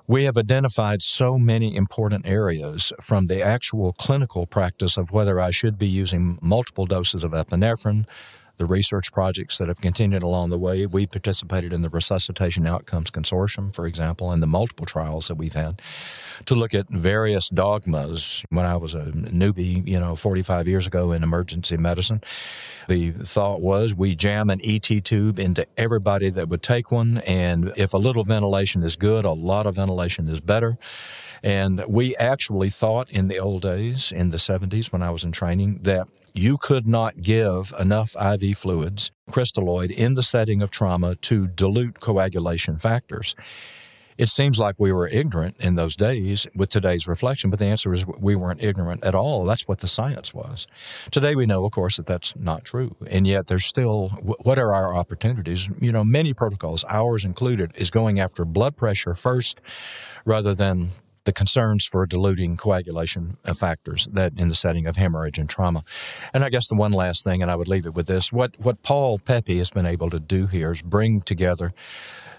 we 0.06 0.24
have 0.24 0.36
identified 0.36 1.02
so 1.02 1.38
many 1.38 1.74
important 1.74 2.26
areas 2.26 2.92
from 3.00 3.26
the 3.26 3.42
actual 3.42 3.92
clinical 3.92 4.46
practice 4.46 4.96
of 4.96 5.10
whether 5.10 5.40
I 5.40 5.50
should 5.50 5.78
be 5.78 5.86
using 5.86 6.38
multiple 6.42 6.86
doses 6.86 7.24
of 7.24 7.32
epinephrine 7.32 8.06
the 8.58 8.66
research 8.66 9.12
projects 9.12 9.58
that 9.58 9.68
have 9.68 9.80
continued 9.80 10.22
along 10.22 10.50
the 10.50 10.58
way. 10.58 10.84
We 10.86 11.06
participated 11.06 11.72
in 11.72 11.82
the 11.82 11.88
Resuscitation 11.88 12.66
Outcomes 12.66 13.10
Consortium, 13.10 13.74
for 13.74 13.86
example, 13.86 14.30
and 14.30 14.42
the 14.42 14.46
multiple 14.46 14.86
trials 14.86 15.28
that 15.28 15.36
we've 15.36 15.54
had 15.54 15.80
to 16.46 16.54
look 16.54 16.74
at 16.74 16.90
various 16.90 17.48
dogmas. 17.48 18.44
When 18.50 18.66
I 18.66 18.76
was 18.76 18.94
a 18.94 19.06
newbie, 19.06 19.86
you 19.86 19.98
know, 19.98 20.16
45 20.16 20.68
years 20.68 20.86
ago 20.86 21.12
in 21.12 21.22
emergency 21.22 21.76
medicine, 21.76 22.20
the 22.88 23.10
thought 23.10 23.60
was 23.60 23.94
we 23.94 24.14
jam 24.14 24.50
an 24.50 24.60
ET 24.64 24.82
tube 24.82 25.38
into 25.38 25.66
everybody 25.76 26.30
that 26.30 26.48
would 26.48 26.62
take 26.62 26.90
one, 26.92 27.18
and 27.26 27.72
if 27.76 27.94
a 27.94 27.98
little 27.98 28.24
ventilation 28.24 28.82
is 28.82 28.96
good, 28.96 29.24
a 29.24 29.32
lot 29.32 29.66
of 29.66 29.76
ventilation 29.76 30.28
is 30.28 30.40
better. 30.40 30.78
And 31.42 31.84
we 31.88 32.16
actually 32.16 32.70
thought 32.70 33.10
in 33.10 33.28
the 33.28 33.38
old 33.38 33.62
days, 33.62 34.12
in 34.12 34.30
the 34.30 34.36
70s 34.36 34.92
when 34.92 35.02
I 35.02 35.10
was 35.10 35.24
in 35.24 35.32
training, 35.32 35.80
that 35.82 36.08
you 36.34 36.56
could 36.56 36.86
not 36.86 37.20
give 37.22 37.72
enough 37.78 38.16
IV 38.16 38.58
fluids, 38.58 39.10
crystalloid, 39.30 39.90
in 39.90 40.14
the 40.14 40.22
setting 40.22 40.62
of 40.62 40.70
trauma 40.70 41.14
to 41.16 41.46
dilute 41.48 42.00
coagulation 42.00 42.78
factors. 42.78 43.34
It 44.18 44.28
seems 44.28 44.58
like 44.58 44.74
we 44.78 44.92
were 44.92 45.06
ignorant 45.06 45.56
in 45.60 45.76
those 45.76 45.94
days 45.94 46.48
with 46.52 46.70
today's 46.70 47.06
reflection, 47.06 47.50
but 47.50 47.60
the 47.60 47.66
answer 47.66 47.94
is 47.94 48.04
we 48.04 48.34
weren't 48.34 48.60
ignorant 48.60 49.04
at 49.04 49.14
all. 49.14 49.44
That's 49.44 49.68
what 49.68 49.78
the 49.78 49.86
science 49.86 50.34
was. 50.34 50.66
Today 51.12 51.36
we 51.36 51.46
know, 51.46 51.64
of 51.64 51.70
course, 51.70 51.98
that 51.98 52.06
that's 52.06 52.34
not 52.34 52.64
true. 52.64 52.96
And 53.08 53.28
yet 53.28 53.46
there's 53.46 53.64
still, 53.64 54.08
what 54.42 54.58
are 54.58 54.74
our 54.74 54.92
opportunities? 54.92 55.70
You 55.78 55.92
know, 55.92 56.02
many 56.02 56.34
protocols, 56.34 56.84
ours 56.88 57.24
included, 57.24 57.70
is 57.76 57.92
going 57.92 58.18
after 58.18 58.44
blood 58.44 58.76
pressure 58.76 59.14
first 59.14 59.60
rather 60.24 60.52
than 60.52 60.88
the 61.28 61.32
concerns 61.34 61.84
for 61.84 62.06
diluting 62.06 62.56
coagulation 62.56 63.36
factors 63.54 64.08
that 64.10 64.32
in 64.40 64.48
the 64.48 64.54
setting 64.54 64.86
of 64.86 64.96
hemorrhage 64.96 65.38
and 65.38 65.50
trauma. 65.50 65.84
And 66.32 66.42
I 66.42 66.48
guess 66.48 66.68
the 66.68 66.74
one 66.74 66.90
last 66.90 67.22
thing, 67.22 67.42
and 67.42 67.50
I 67.50 67.54
would 67.54 67.68
leave 67.68 67.84
it 67.84 67.92
with 67.92 68.06
this: 68.06 68.32
what 68.32 68.58
what 68.58 68.82
Paul 68.82 69.18
Pepe 69.18 69.58
has 69.58 69.68
been 69.68 69.84
able 69.84 70.08
to 70.08 70.18
do 70.18 70.46
here 70.46 70.72
is 70.72 70.80
bring 70.80 71.20
together 71.20 71.74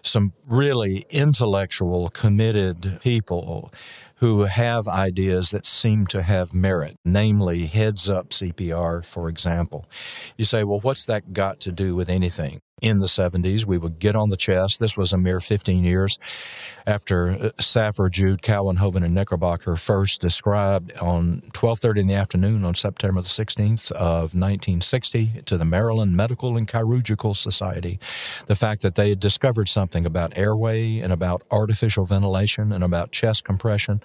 some 0.02 0.34
really 0.48 1.06
intellectual, 1.12 2.10
committed 2.10 3.00
people 3.04 3.72
who 4.16 4.46
have 4.46 4.88
ideas 4.88 5.52
that 5.52 5.68
seem 5.68 6.08
to 6.08 6.24
have 6.24 6.54
merit, 6.54 6.96
namely 7.06 7.68
heads 7.68 8.10
up 8.10 8.30
CPR, 8.30 9.06
for 9.06 9.30
example. 9.30 9.86
You 10.36 10.46
say, 10.46 10.64
well, 10.64 10.80
what's 10.80 11.06
that 11.06 11.32
got 11.32 11.60
to 11.62 11.72
do 11.72 11.96
with 11.96 12.10
anything? 12.10 12.60
In 12.82 13.00
the 13.00 13.08
70s. 13.08 13.66
We 13.66 13.78
would 13.78 14.00
get 14.00 14.16
on 14.16 14.30
the 14.30 14.38
chest. 14.38 14.80
This 14.80 14.98
was 14.98 15.14
a 15.14 15.18
mere 15.18 15.40
15 15.40 15.84
years 15.84 16.18
after 16.86 17.30
uh, 17.30 17.50
Jude, 18.10 18.12
Jude, 18.12 18.42
Kouwenhoven, 18.42 19.04
and 19.04 19.14
Knickerbocker 19.14 19.76
first 19.76 20.22
described 20.22 20.92
on 21.00 21.42
12:30 21.54 22.02
in 22.02 22.08
the 22.08 22.14
afternoon 22.14 22.64
on 22.66 22.76
September 22.76 23.22
the 23.22 23.28
16th 23.28 23.92
of 23.92 24.34
1960 24.36 25.44
to 25.46 25.58
the 25.58 25.66
Maryland 25.66 26.16
Medical 26.16 26.58
and 26.58 26.68
Chirurgical 26.68 27.34
Society 27.34 28.00
the 28.48 28.56
fact 28.56 28.82
that 28.82 28.96
they 28.96 29.10
had 29.10 29.20
discovered 29.20 29.70
something 29.70 30.06
about 30.06 30.38
airway 30.38 31.00
and 31.00 31.12
about 31.12 31.44
artificial 31.52 32.06
ventilation 32.06 32.72
and 32.72 32.84
about 32.84 33.12
chest 33.12 33.44
compression 33.44 34.02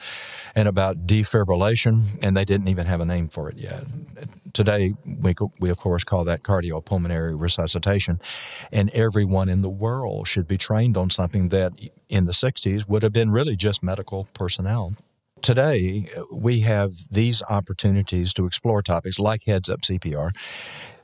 and 0.54 0.68
about 0.68 1.06
defibrillation, 1.06 2.04
and 2.22 2.36
they 2.36 2.44
didn't 2.44 2.68
even 2.68 2.86
have 2.86 3.00
a 3.00 3.04
name 3.04 3.28
for 3.28 3.48
it 3.48 3.58
yet. 3.58 3.84
Today, 4.52 4.94
we, 5.04 5.34
we 5.58 5.70
of 5.70 5.78
course 5.78 6.04
call 6.04 6.24
that 6.24 6.42
cardiopulmonary 6.42 7.38
resuscitation 7.38 8.20
and 8.72 8.90
everyone 8.90 9.48
in 9.48 9.62
the 9.62 9.70
world 9.70 10.28
should 10.28 10.46
be 10.46 10.58
trained 10.58 10.96
on 10.96 11.10
something 11.10 11.48
that 11.50 11.72
in 12.08 12.24
the 12.24 12.32
60s 12.32 12.88
would 12.88 13.02
have 13.02 13.12
been 13.12 13.30
really 13.30 13.56
just 13.56 13.82
medical 13.82 14.28
personnel. 14.34 14.94
Today, 15.42 16.08
we 16.32 16.60
have 16.60 16.92
these 17.10 17.42
opportunities 17.50 18.32
to 18.34 18.46
explore 18.46 18.82
topics 18.82 19.18
like 19.18 19.44
heads 19.44 19.68
up 19.68 19.82
CPR 19.82 20.32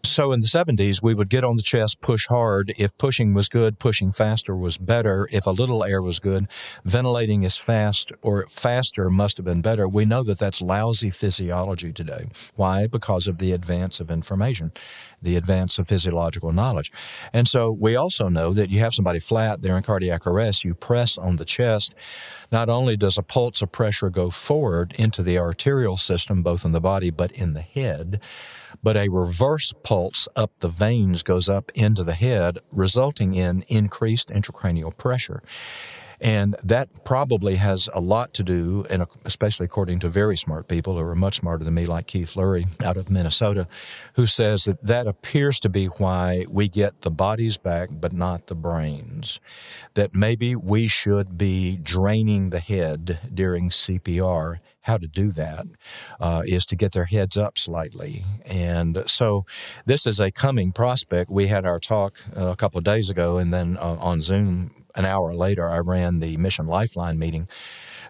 so 0.03 0.33
in 0.33 0.41
the 0.41 0.47
70s, 0.47 1.03
we 1.03 1.15
would 1.15 1.29
get 1.29 1.45
on 1.45 1.57
the 1.57 1.63
chest, 1.63 2.01
push 2.01 2.27
hard. 2.29 2.73
If 2.79 2.97
pushing 2.99 3.35
was 3.35 3.49
good, 3.49 3.79
pushing 3.79 4.13
faster 4.13 4.57
was 4.57 4.79
better. 4.79 5.29
If 5.31 5.47
a 5.47 5.51
little 5.51 5.85
air 5.85 6.03
was 6.03 6.19
good, 6.19 6.49
ventilating 6.85 7.43
is 7.43 7.57
fast 7.57 8.13
or 8.23 8.47
faster 8.49 9.11
must 9.11 9.37
have 9.37 9.47
been 9.47 9.63
better. 9.63 9.87
We 9.87 10.05
know 10.05 10.23
that 10.23 10.39
that's 10.39 10.61
lousy 10.61 11.11
physiology 11.11 11.93
today. 11.93 12.29
Why? 12.57 12.87
Because 12.87 13.29
of 13.29 13.39
the 13.39 13.53
advance 13.53 14.01
of 14.01 14.11
information, 14.11 14.73
the 15.21 15.37
advance 15.37 15.79
of 15.79 15.89
physiological 15.89 16.53
knowledge. 16.53 16.91
And 17.33 17.47
so 17.47 17.71
we 17.71 17.97
also 17.97 18.29
know 18.29 18.53
that 18.53 18.71
you 18.71 18.81
have 18.81 18.95
somebody 18.95 19.19
flat, 19.19 19.63
they're 19.63 19.77
in 19.77 19.83
cardiac 19.83 20.27
arrest, 20.27 20.65
you 20.65 20.75
press 20.75 21.19
on 21.19 21.37
the 21.37 21.45
chest. 21.45 21.95
Not 22.51 22.69
only 22.69 22.97
does 22.97 23.19
a 23.19 23.23
pulse 23.23 23.63
of 23.63 23.71
pressure 23.71 24.11
go 24.11 24.31
forward 24.31 24.95
into 24.99 25.23
the 25.23 25.39
arterial 25.39 25.97
system, 25.97 26.43
both 26.43 26.65
in 26.65 26.73
the 26.73 26.81
body 26.81 27.11
but 27.11 27.33
in 27.33 27.55
the 27.55 27.63
head, 27.63 28.21
but 28.83 28.97
a 28.97 29.09
reverse 29.09 29.73
pulse 29.83 30.29
up 30.37 30.53
the 30.61 30.69
veins 30.69 31.23
goes 31.23 31.49
up 31.49 31.71
into 31.75 32.05
the 32.05 32.15
head, 32.15 32.59
resulting 32.73 33.35
in 33.35 33.63
increased 33.69 34.29
intracranial 34.29 34.97
pressure. 34.97 35.43
And 36.21 36.55
that 36.63 37.05
probably 37.05 37.57
has 37.57 37.89
a 37.95 38.01
lot 38.01 38.35
to 38.35 38.43
do, 38.43 38.85
and 38.91 39.07
especially 39.25 39.65
according 39.65 40.01
to 40.01 40.09
very 40.09 40.37
smart 40.37 40.69
people 40.69 40.99
who 40.99 41.05
are 41.05 41.15
much 41.15 41.37
smarter 41.37 41.65
than 41.65 41.75
me, 41.75 41.87
like 41.87 42.07
Keith 42.07 42.35
Lurie 42.35 42.67
out 42.85 42.97
of 42.97 43.11
Minnesota, 43.11 43.67
who 44.15 44.27
says 44.27 44.65
that 44.65 44.85
that 44.85 45.07
appears 45.07 45.59
to 45.61 45.69
be 45.69 45.87
why 45.87 46.45
we 46.51 46.69
get 46.69 47.03
the 47.03 47.11
bodies 47.11 47.57
back, 47.57 47.89
but 47.93 48.13
not 48.13 48.49
the 48.49 48.55
brains. 48.55 49.41
That 49.95 50.15
maybe 50.15 50.55
we 50.55 50.89
should 50.89 51.39
be 51.39 51.77
draining 51.77 52.51
the 52.51 52.61
head 52.61 53.21
during 53.33 53.71
CPR 53.71 54.59
how 54.83 54.97
to 54.97 55.07
do 55.07 55.31
that 55.33 55.67
uh, 56.21 56.43
is 56.47 56.65
to 56.67 56.77
get 56.77 56.93
their 56.93 57.05
heads 57.05 57.37
up 57.37 57.59
slightly. 57.59 58.25
And 58.45 59.05
so 59.07 59.45
this 59.85 60.07
is 60.07 60.21
a 60.21 60.31
coming 60.31 60.73
prospect. 60.73 61.31
We 61.31 61.49
had 61.49 61.65
our 61.67 61.79
talk 61.79 62.19
uh, 62.37 62.49
a 62.49 62.57
couple 62.57 62.79
of 62.79 62.85
days 62.85 63.11
ago, 63.11 63.39
and 63.39 63.53
then 63.53 63.77
uh, 63.77 63.97
on 64.01 64.21
Zoom 64.21 64.80
an 64.95 65.05
hour 65.05 65.35
later, 65.35 65.69
I 65.69 65.79
ran 65.79 66.21
the 66.21 66.37
Mission 66.37 66.67
Lifeline 66.67 67.19
meeting 67.19 67.49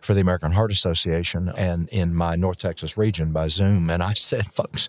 for 0.00 0.14
the 0.14 0.20
American 0.20 0.52
Heart 0.52 0.72
Association 0.72 1.50
and 1.56 1.88
in 1.90 2.14
my 2.14 2.34
North 2.36 2.58
Texas 2.58 2.96
region 2.96 3.32
by 3.32 3.48
Zoom. 3.48 3.90
And 3.90 4.02
I 4.02 4.14
said, 4.14 4.48
folks, 4.48 4.88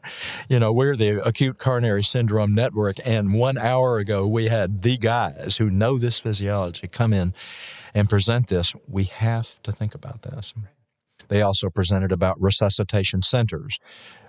you 0.49 0.59
know, 0.59 0.71
we're 0.71 0.95
the 0.95 1.23
Acute 1.25 1.57
Coronary 1.57 2.03
Syndrome 2.03 2.53
Network. 2.53 2.97
And 3.05 3.33
one 3.33 3.57
hour 3.57 3.97
ago, 3.97 4.27
we 4.27 4.45
had 4.45 4.81
the 4.81 4.97
guys 4.97 5.57
who 5.57 5.69
know 5.69 5.97
this 5.97 6.19
physiology 6.19 6.87
come 6.87 7.13
in 7.13 7.33
and 7.93 8.09
present 8.09 8.47
this. 8.47 8.73
We 8.87 9.05
have 9.05 9.61
to 9.63 9.71
think 9.71 9.93
about 9.93 10.21
this. 10.21 10.53
They 11.27 11.41
also 11.41 11.69
presented 11.69 12.11
about 12.11 12.41
resuscitation 12.41 13.21
centers, 13.21 13.79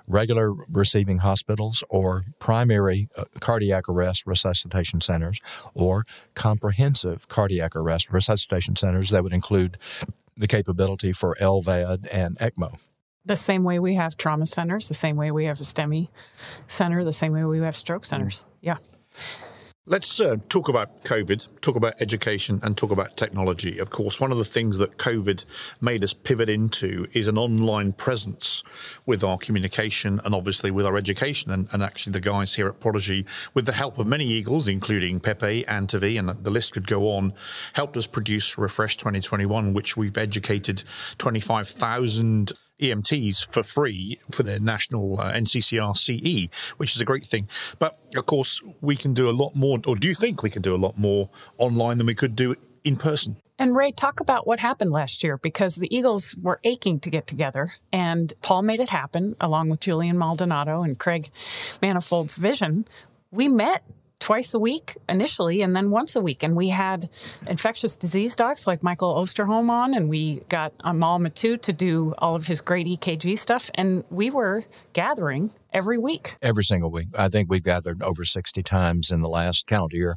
regular 0.07 0.53
receiving 0.53 1.19
hospitals 1.19 1.85
or 1.89 2.25
primary 2.39 3.09
uh, 3.17 3.25
cardiac 3.41 3.89
arrest 3.89 4.27
resuscitation 4.27 5.01
centers 5.01 5.41
or 5.75 6.05
comprehensive 6.35 7.29
cardiac 7.29 7.77
arrest 7.77 8.13
resuscitation 8.13 8.77
centers 8.77 9.11
that 9.11 9.23
would 9.23 9.33
include 9.33 9.79
the 10.37 10.47
capability 10.47 11.13
for 11.13 11.37
LVAD 11.41 12.09
and 12.13 12.39
ECMO. 12.39 12.79
The 13.25 13.37
same 13.37 13.63
way 13.63 13.79
we 13.79 13.95
have 13.95 14.17
trauma 14.17 14.47
centers, 14.47 14.89
the 14.89 14.95
same 14.95 15.17
way 15.17 15.31
we 15.31 15.45
have 15.45 15.61
a 15.61 15.65
STEMI 15.65 16.09
center, 16.67 17.05
the 17.05 17.13
same 17.13 17.33
way 17.33 17.45
we 17.45 17.61
have 17.61 17.77
stroke 17.77 18.05
centers. 18.05 18.45
Yeah. 18.61 18.79
Let's 19.85 20.21
uh, 20.21 20.37
talk 20.49 20.69
about 20.69 21.03
COVID, 21.03 21.61
talk 21.61 21.75
about 21.75 22.01
education, 22.01 22.61
and 22.63 22.77
talk 22.77 22.93
about 22.93 23.17
technology. 23.17 23.81
Of 23.81 23.91
course, 23.91 24.21
one 24.21 24.31
of 24.31 24.39
the 24.39 24.45
things 24.45 24.79
that 24.79 24.97
COVID 24.97 25.45
made 25.81 26.05
us 26.05 26.13
pivot 26.13 26.49
into 26.49 27.09
is 27.15 27.27
an 27.27 27.37
online 27.37 27.93
presence 27.93 28.63
with 29.07 29.25
our 29.25 29.39
communication 29.39 30.21
and 30.25 30.37
obviously 30.37 30.71
with 30.71 30.87
our 30.87 30.97
education. 30.97 31.51
And, 31.51 31.69
and 31.73 31.83
actually, 31.83 32.13
the 32.13 32.21
guys 32.21 32.55
here 32.55 32.69
at 32.69 32.79
Prodigy, 32.79 33.27
with 33.55 33.67
the 33.67 33.73
help 33.73 33.99
of 33.99 34.07
many 34.07 34.25
Eagles, 34.25 34.69
including 34.69 35.19
Pepe, 35.19 35.65
Antevy, 35.65 36.17
and 36.17 36.29
the 36.29 36.51
list 36.53 36.75
could 36.75 36.87
go 36.87 37.11
on, 37.11 37.33
helped 37.73 37.97
us 37.97 38.07
produce 38.07 38.57
Refresh 38.57 38.97
2021, 38.99 39.75
which 39.75 39.97
we've 39.97 40.17
educated 40.17 40.85
25,000 41.19 42.53
EMTs 42.81 43.47
for 43.47 43.63
free 43.63 44.19
for 44.31 44.43
their 44.43 44.59
national 44.59 45.21
uh, 45.21 45.33
NCCR 45.33 45.97
CE, 45.97 46.49
which 46.77 46.95
is 46.95 47.01
a 47.01 47.05
great 47.05 47.25
thing. 47.25 47.49
But 47.79 47.99
of 48.17 48.27
course, 48.27 48.61
we 48.81 48.97
can 48.97 49.15
do 49.15 49.29
a 49.29 49.33
lot 49.33 49.55
more, 49.55 49.79
or 49.87 49.97
do 49.97 50.09
you 50.09 50.15
think 50.15 50.43
we 50.43 50.51
can 50.51 50.63
do 50.63 50.75
a 50.75 50.79
lot 50.79 50.99
more 50.99 51.31
online 51.59 51.99
than 51.99 52.07
we 52.07 52.15
could 52.15 52.37
do 52.37 52.55
in 52.85 52.97
person? 52.97 53.37
And 53.59 53.77
Ray, 53.77 53.93
talk 53.93 54.19
about 54.19 54.47
what 54.47 54.59
happened 54.59 54.91
last 54.91 55.23
year 55.23 55.37
because 55.37 55.77
the 55.77 55.95
Eagles 55.95 56.35
were 56.43 56.59
aching 56.65 56.99
to 57.01 57.11
get 57.11 57.27
together, 57.27 57.75
and 57.93 58.33
Paul 58.43 58.63
made 58.63 58.81
it 58.81 58.89
happen 58.89 59.37
along 59.41 59.69
with 59.69 59.81
Julian 59.81 60.19
Maldonado 60.19 60.83
and 60.83 60.99
Craig 60.99 61.31
Manifold's 61.81 62.37
vision. 62.37 62.87
We 63.31 63.49
met 63.49 63.85
twice 64.23 64.55
a 64.55 64.59
week 64.59 64.97
initially 65.09 65.63
and 65.63 65.75
then 65.75 65.91
once 65.91 66.15
a 66.15 66.21
week. 66.21 66.45
And 66.45 66.55
we 66.55 66.69
had 66.69 67.11
infectious 67.49 67.97
disease 67.97 68.37
docs 68.37 68.69
like 68.69 68.81
Michael 68.81 69.13
Osterholm 69.15 69.69
on, 69.69 69.95
and 69.95 70.09
we 70.09 70.37
got 70.49 70.73
Amal 70.85 71.19
Mattu 71.19 71.61
to 71.61 71.73
do 71.73 72.15
all 72.19 72.37
of 72.37 72.47
his 72.47 72.61
great 72.61 72.87
EKG 72.87 73.37
stuff. 73.37 73.69
And 73.75 74.05
we 74.11 74.31
were 74.31 74.65
gathering 74.93 75.53
every 75.73 75.99
week. 75.99 76.37
Every 76.41 76.63
single 76.63 76.91
week. 76.91 77.09
I 77.19 77.29
think 77.29 77.51
we've 77.51 77.65
gathered 77.65 78.01
over 78.01 78.25
60 78.25 78.63
times 78.63 79.11
in 79.11 79.23
the 79.23 79.29
last 79.29 79.67
calendar 79.67 79.97
year. 79.97 80.17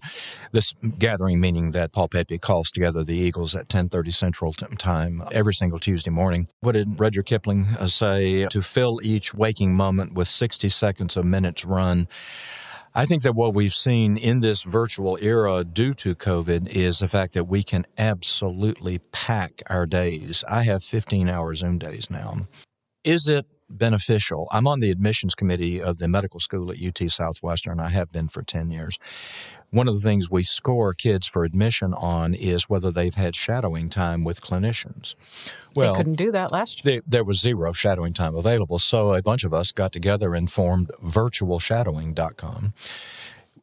This 0.51 0.74
gathering 1.00 1.39
meaning 1.39 1.71
that 1.71 1.91
Paul 1.91 2.09
Pepe 2.09 2.38
calls 2.38 2.69
together 2.69 3.03
the 3.03 3.15
Eagles 3.15 3.55
at 3.55 3.69
10:30 3.69 4.13
Central 4.13 4.53
Time 4.53 5.24
every 5.31 5.53
single 5.53 5.79
Tuesday 5.79 6.12
morning. 6.12 6.47
What 6.59 6.74
did 6.74 7.00
Rudyard 7.00 7.25
Kipling 7.25 7.67
uh, 7.79 7.88
say? 7.88 8.45
To 8.47 8.62
fill 8.62 9.00
each 9.01 9.33
waking 9.33 9.74
moment 9.74 10.13
with 10.13 10.27
60 10.27 10.69
seconds 10.69 11.17
a 11.17 11.24
minute's 11.24 11.65
run. 11.65 12.07
I 12.97 13.05
think 13.05 13.23
that 13.23 13.35
what 13.35 13.53
we've 13.53 13.73
seen 13.73 14.15
in 14.15 14.39
this 14.39 14.63
virtual 14.63 15.17
era 15.21 15.65
due 15.65 15.93
to 15.95 16.15
COVID 16.15 16.69
is 16.69 16.99
the 16.99 17.09
fact 17.09 17.33
that 17.33 17.43
we 17.43 17.61
can 17.61 17.85
absolutely 17.97 18.99
pack 19.11 19.61
our 19.69 19.85
days. 19.85 20.45
I 20.47 20.63
have 20.63 20.81
15 20.81 21.27
hour 21.27 21.53
Zoom 21.55 21.77
days 21.77 22.09
now. 22.09 22.47
Is 23.03 23.27
it 23.27 23.47
beneficial? 23.69 24.48
I'm 24.51 24.67
on 24.67 24.79
the 24.79 24.91
admissions 24.91 25.36
committee 25.36 25.81
of 25.81 25.98
the 25.98 26.07
medical 26.07 26.39
school 26.39 26.72
at 26.72 26.77
UT 26.81 27.10
Southwestern. 27.10 27.79
I 27.79 27.89
have 27.89 28.10
been 28.10 28.27
for 28.27 28.43
10 28.43 28.72
years. 28.72 28.98
One 29.72 29.88
of 29.88 29.95
the 29.95 30.01
things 30.01 30.31
we 30.31 30.43
score 30.43 30.93
kids 30.93 31.27
for 31.27 31.43
admission 31.43 31.93
on 31.93 32.34
is 32.34 32.69
whether 32.69 32.91
they've 32.91 33.15
had 33.15 33.36
shadowing 33.36 33.89
time 33.89 34.24
with 34.24 34.41
clinicians. 34.41 35.15
Well, 35.75 35.93
they 35.93 35.98
couldn't 35.98 36.13
do 36.13 36.31
that 36.31 36.51
last 36.51 36.86
year. 36.86 37.01
They, 37.01 37.07
there 37.07 37.24
was 37.24 37.41
zero 37.41 37.74
shadowing 37.74 38.13
time 38.13 38.36
available. 38.36 38.79
So 38.79 39.13
a 39.13 39.22
bunch 39.22 39.43
of 39.43 39.53
us 39.53 39.72
got 39.72 39.91
together 39.91 40.34
and 40.34 40.50
formed 40.51 40.91
virtualshadowing.com 41.03 42.74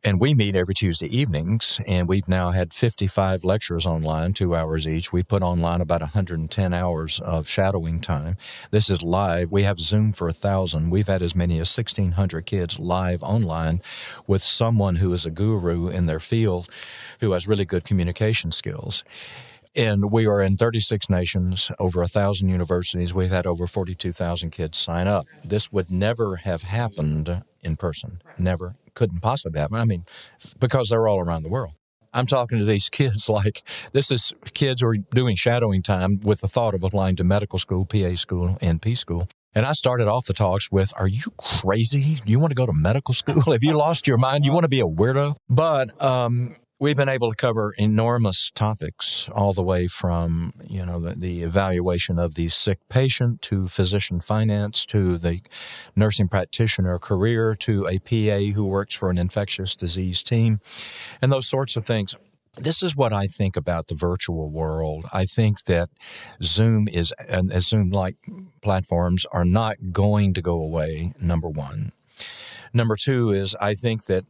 and 0.04 0.21
we 0.21 0.35
meet 0.35 0.56
every 0.56 0.75
Tuesday 0.75 1.06
evenings, 1.06 1.80
and 1.87 2.09
we've 2.09 2.28
now 2.28 2.50
had 2.50 2.75
55 2.75 3.44
lectures 3.44 3.87
online, 3.87 4.32
two 4.32 4.54
hours 4.54 4.88
each. 4.88 5.12
We 5.12 5.23
put 5.23 5.42
online 5.42 5.80
about 5.80 6.00
110 6.00 6.75
hours 6.75 7.21
of 7.21 7.49
shadowing 7.49 8.00
time. 8.00 8.37
This 8.73 8.90
is 8.90 9.02
live. 9.02 9.52
We 9.52 9.62
have 9.62 9.78
Zoom 9.78 10.12
for 10.12 10.28
a 10.28 10.32
thousand. 10.32 10.90
We've 10.90 11.06
had 11.06 11.23
as 11.23 11.37
many 11.37 11.61
as 11.61 11.76
1,600 11.76 12.47
kids 12.47 12.80
live 12.80 13.23
online 13.23 13.80
with 14.26 14.42
someone 14.42 14.96
who 14.96 15.12
is 15.12 15.24
a 15.24 15.31
guru 15.31 15.88
in 15.88 16.07
their 16.07 16.20
field 16.20 16.68
who 17.20 17.33
has 17.33 17.46
really 17.46 17.64
good 17.64 17.85
communication 17.85 18.50
skills. 18.50 19.05
And 19.74 20.11
we 20.11 20.26
are 20.26 20.42
in 20.42 20.57
36 20.57 21.09
nations, 21.09 21.70
over 21.79 22.03
a 22.03 22.09
thousand 22.09 22.48
universities. 22.48 23.14
We've 23.14 23.31
had 23.31 23.46
over 23.46 23.66
42,000 23.66 24.50
kids 24.50 24.76
sign 24.76 25.07
up. 25.07 25.26
This 25.44 25.72
would 25.72 25.90
never 25.90 26.37
have 26.37 26.62
happened 26.62 27.42
in 27.62 27.76
person. 27.76 28.20
Never. 28.37 28.74
Couldn't 28.94 29.20
possibly 29.20 29.61
happen. 29.61 29.76
I 29.76 29.85
mean, 29.85 30.05
because 30.59 30.88
they're 30.88 31.09
all 31.09 31.20
around 31.20 31.42
the 31.42 31.48
world. 31.48 31.74
I'm 32.14 32.26
talking 32.26 32.59
to 32.59 32.64
these 32.64 32.88
kids 32.90 33.28
like 33.28 33.62
this 33.92 34.11
is 34.11 34.33
kids 34.55 34.83
who 34.83 34.88
are 34.88 34.96
doing 34.96 35.37
shadowing 35.37 35.83
time 35.83 36.20
with 36.20 36.40
the 36.40 36.48
thought 36.48 36.74
of 36.74 36.83
applying 36.83 37.16
to 37.16 37.24
medical 37.24 37.59
school, 37.59 37.87
PA 37.87 38.14
school, 38.14 38.59
NP 38.61 38.96
school. 38.96 39.28
And 39.55 39.66
I 39.66 39.72
started 39.72 40.09
off 40.09 40.26
the 40.26 40.33
talks 40.33 40.72
with, 40.72 40.94
Are 40.96 41.09
you 41.09 41.33
crazy? 41.37 42.18
You 42.24 42.38
want 42.38 42.52
to 42.52 42.55
go 42.55 42.66
to 42.66 42.72
medical 42.72 43.12
school? 43.22 43.40
Have 43.52 43.62
you 43.62 43.74
lost 43.74 44.07
your 44.07 44.18
mind? 44.18 44.44
You 44.44 44.52
want 44.52 44.64
to 44.64 44.68
be 44.68 44.81
a 44.81 44.85
weirdo? 44.85 45.37
But 45.48 46.00
um, 46.02 46.57
We've 46.83 46.97
been 46.97 47.09
able 47.09 47.31
to 47.31 47.37
cover 47.37 47.73
enormous 47.79 48.51
topics, 48.51 49.29
all 49.33 49.53
the 49.53 49.62
way 49.62 49.87
from 49.87 50.53
you 50.68 50.85
know 50.85 50.99
the, 50.99 51.14
the, 51.14 51.45
evaluation 51.45 52.18
of 52.18 52.35
the 52.35 52.49
sick 52.49 52.81
patient 52.88 53.40
to 53.42 53.68
physician 53.68 54.21
finance 54.21 54.85
to 54.87 55.16
the 55.16 55.42
nursing 55.95 56.27
practitioner 56.27 56.99
career 56.99 57.55
to 57.61 57.87
a 57.87 58.01
PA 58.01 58.53
who 58.53 58.66
works 58.66 58.97
for 58.97 59.11
an 59.11 59.16
infectious 59.16 59.77
disease 59.77 60.25
team, 60.25 60.59
and 61.23 61.31
those 61.31 61.47
sorts 61.47 61.77
of 61.77 61.87
things. 61.87 62.16
This 62.57 62.83
is 62.83 62.97
what 62.97 63.12
I 63.12 63.29
think 63.29 63.57
about 63.57 63.87
the 63.87 63.95
virtual 63.95 64.51
world. 64.51 65.07
I 65.12 65.25
think 65.25 65.62
that 65.66 65.88
Zoom 66.42 66.88
is 66.88 67.14
and 67.29 67.53
Zoom 67.62 67.90
like 67.90 68.16
platforms 68.61 69.25
are 69.27 69.45
not 69.45 69.92
going 69.92 70.35
to 70.35 70.42
go 70.42 70.55
away. 70.55 71.12
Number 71.21 71.49
one. 71.49 71.92
Number 72.75 72.97
two 72.97 73.31
is 73.31 73.55
I 73.61 73.75
think 73.75 74.07
that 74.07 74.25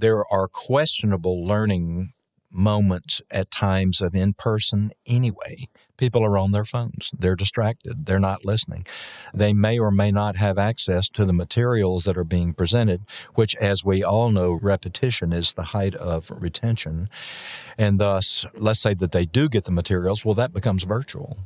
there 0.00 0.24
are 0.32 0.48
questionable 0.48 1.44
learning 1.44 2.12
moments 2.50 3.22
at 3.30 3.50
times 3.50 4.00
of 4.00 4.14
in 4.14 4.32
person 4.32 4.90
anyway. 5.06 5.68
People 5.96 6.24
are 6.24 6.38
on 6.38 6.50
their 6.50 6.64
phones. 6.64 7.12
They're 7.16 7.36
distracted. 7.36 8.06
They're 8.06 8.18
not 8.18 8.44
listening. 8.44 8.86
They 9.32 9.52
may 9.52 9.78
or 9.78 9.90
may 9.90 10.10
not 10.10 10.36
have 10.36 10.58
access 10.58 11.08
to 11.10 11.24
the 11.24 11.32
materials 11.32 12.04
that 12.04 12.16
are 12.16 12.24
being 12.24 12.54
presented, 12.54 13.02
which, 13.34 13.54
as 13.56 13.84
we 13.84 14.02
all 14.02 14.30
know, 14.30 14.58
repetition 14.60 15.32
is 15.32 15.54
the 15.54 15.64
height 15.64 15.94
of 15.94 16.32
retention. 16.34 17.08
And 17.78 18.00
thus, 18.00 18.46
let's 18.54 18.80
say 18.80 18.94
that 18.94 19.12
they 19.12 19.26
do 19.26 19.48
get 19.48 19.64
the 19.64 19.70
materials, 19.70 20.24
well, 20.24 20.34
that 20.34 20.52
becomes 20.52 20.84
virtual. 20.84 21.38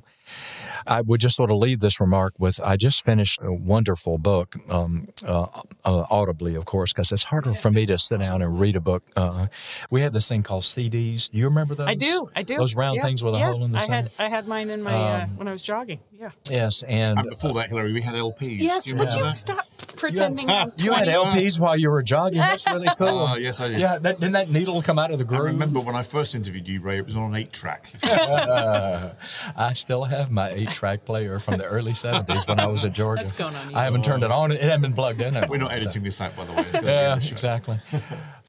I 0.86 1.00
would 1.00 1.20
just 1.20 1.36
sort 1.36 1.50
of 1.50 1.58
leave 1.58 1.80
this 1.80 2.00
remark 2.00 2.34
with 2.38 2.60
I 2.60 2.76
just 2.76 3.04
finished 3.04 3.40
a 3.42 3.52
wonderful 3.52 4.18
book, 4.18 4.56
um, 4.70 5.08
uh, 5.24 5.46
uh, 5.84 6.04
audibly, 6.10 6.54
of 6.54 6.64
course, 6.64 6.92
because 6.92 7.12
it's 7.12 7.24
harder 7.24 7.54
for 7.54 7.70
me 7.70 7.86
to 7.86 7.98
sit 7.98 8.20
down 8.20 8.42
and 8.42 8.58
read 8.58 8.76
a 8.76 8.80
book. 8.80 9.02
Uh, 9.16 9.46
we 9.90 10.00
have 10.02 10.12
this 10.12 10.28
thing 10.28 10.42
called 10.42 10.62
CDs. 10.62 11.30
Do 11.30 11.38
you 11.38 11.44
remember 11.46 11.74
those? 11.74 11.88
I 11.88 11.94
do. 11.94 12.30
I 12.34 12.42
do. 12.42 12.56
Those 12.56 12.74
round 12.74 12.96
yeah. 12.96 13.02
thing 13.02 13.16
with 13.22 13.34
a 13.34 13.38
yeah. 13.38 13.52
hole 13.52 13.64
in 13.64 13.72
the 13.72 13.78
I 13.78 13.80
side. 13.82 14.04
Had, 14.04 14.10
I 14.18 14.28
had 14.28 14.46
mine 14.46 14.70
in 14.70 14.82
my 14.82 14.92
uh, 14.92 15.24
um, 15.24 15.36
when 15.36 15.48
I 15.48 15.52
was 15.52 15.62
jogging. 15.62 16.00
Yeah. 16.16 16.30
Yes, 16.48 16.84
and, 16.84 17.18
and 17.18 17.28
before 17.30 17.50
uh, 17.50 17.54
that, 17.54 17.68
Hilary, 17.70 17.92
we 17.92 18.00
had 18.00 18.14
LPs. 18.14 18.60
Yes. 18.60 18.92
Would 18.92 19.12
you 19.14 19.32
stop 19.32 19.66
pretending? 19.96 20.48
You 20.48 20.54
had, 20.54 20.80
you 20.80 20.92
had 20.92 21.08
LPs 21.08 21.58
while 21.58 21.76
you 21.76 21.90
were 21.90 22.02
jogging. 22.04 22.38
That's 22.38 22.66
really 22.66 22.88
cool. 22.98 23.08
Oh, 23.08 23.36
yes, 23.36 23.60
I 23.60 23.68
did. 23.68 23.80
Yeah, 23.80 23.98
that, 23.98 24.20
didn't 24.20 24.34
that 24.34 24.48
needle 24.48 24.80
come 24.80 24.98
out 24.98 25.10
of 25.10 25.18
the 25.18 25.24
groove? 25.24 25.40
I 25.40 25.44
remember 25.46 25.80
when 25.80 25.96
I 25.96 26.02
first 26.02 26.36
interviewed 26.36 26.68
you, 26.68 26.80
Ray. 26.80 26.98
It 26.98 27.04
was 27.04 27.16
on 27.16 27.34
an 27.34 27.40
eight-track. 27.40 27.90
I 28.04 29.72
still 29.72 30.04
have 30.04 30.30
my 30.30 30.50
eight-track 30.50 31.04
player 31.04 31.40
from 31.40 31.56
the 31.58 31.64
early 31.64 31.92
'70s 31.92 32.46
when 32.46 32.60
I 32.60 32.66
was 32.66 32.84
at 32.84 32.92
Georgia. 32.92 33.22
That's 33.22 33.32
going 33.32 33.54
on. 33.56 33.74
I 33.74 33.82
haven't 33.82 34.04
turned 34.04 34.22
it 34.22 34.30
on. 34.30 34.52
It 34.52 34.60
hasn't 34.60 34.82
been 34.82 34.94
plugged 34.94 35.20
in. 35.20 35.34
We're 35.48 35.56
not 35.56 35.72
editing 35.72 36.04
this 36.04 36.20
out, 36.20 36.36
by 36.36 36.44
the 36.44 36.52
way. 36.52 36.64
yeah, 36.84 37.16
exactly. 37.16 37.78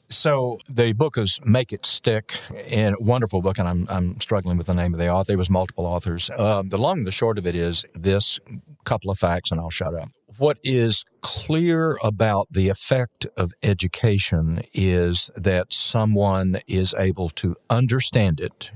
So 0.10 0.60
the 0.70 0.94
book 0.94 1.18
is 1.18 1.40
Make 1.44 1.74
It 1.74 1.86
Stick, 1.86 2.38
and 2.70 2.96
wonderful 3.00 3.42
book, 3.42 3.58
and 3.58 3.68
I'm, 3.68 3.88
I'm 3.90 4.22
struggling 4.22 4.56
with 4.56 4.68
the 4.68 4.74
name 4.74 4.94
of 4.94 5.00
the 5.00 5.10
author. 5.10 5.30
There 5.30 5.38
was 5.38 5.50
multiple 5.50 5.86
authors. 5.86 6.30
Um, 6.38 6.70
the 6.70 6.78
long 6.78 7.00
and 7.00 7.08
the 7.08 7.12
short 7.12 7.40
of 7.40 7.48
it 7.48 7.56
is 7.56 7.86
this 7.96 8.40
couple 8.84 9.10
of 9.10 9.18
facts, 9.18 9.50
and 9.52 9.60
I'll 9.60 9.72
shut 9.72 9.96
up. 9.96 10.10
What 10.38 10.60
is 10.64 11.06
clear 11.22 11.98
about 12.04 12.48
the 12.52 12.70
effect 12.70 13.26
of 13.36 13.54
education 13.64 14.62
is 14.74 15.32
that 15.36 15.74
someone 15.74 16.60
is 16.68 16.94
able 17.00 17.30
to 17.30 17.56
understand 17.70 18.40
it, 18.40 18.72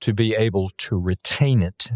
to 0.00 0.14
be 0.14 0.36
able 0.36 0.70
to 0.76 0.98
retain 0.98 1.62
it, 1.62 1.88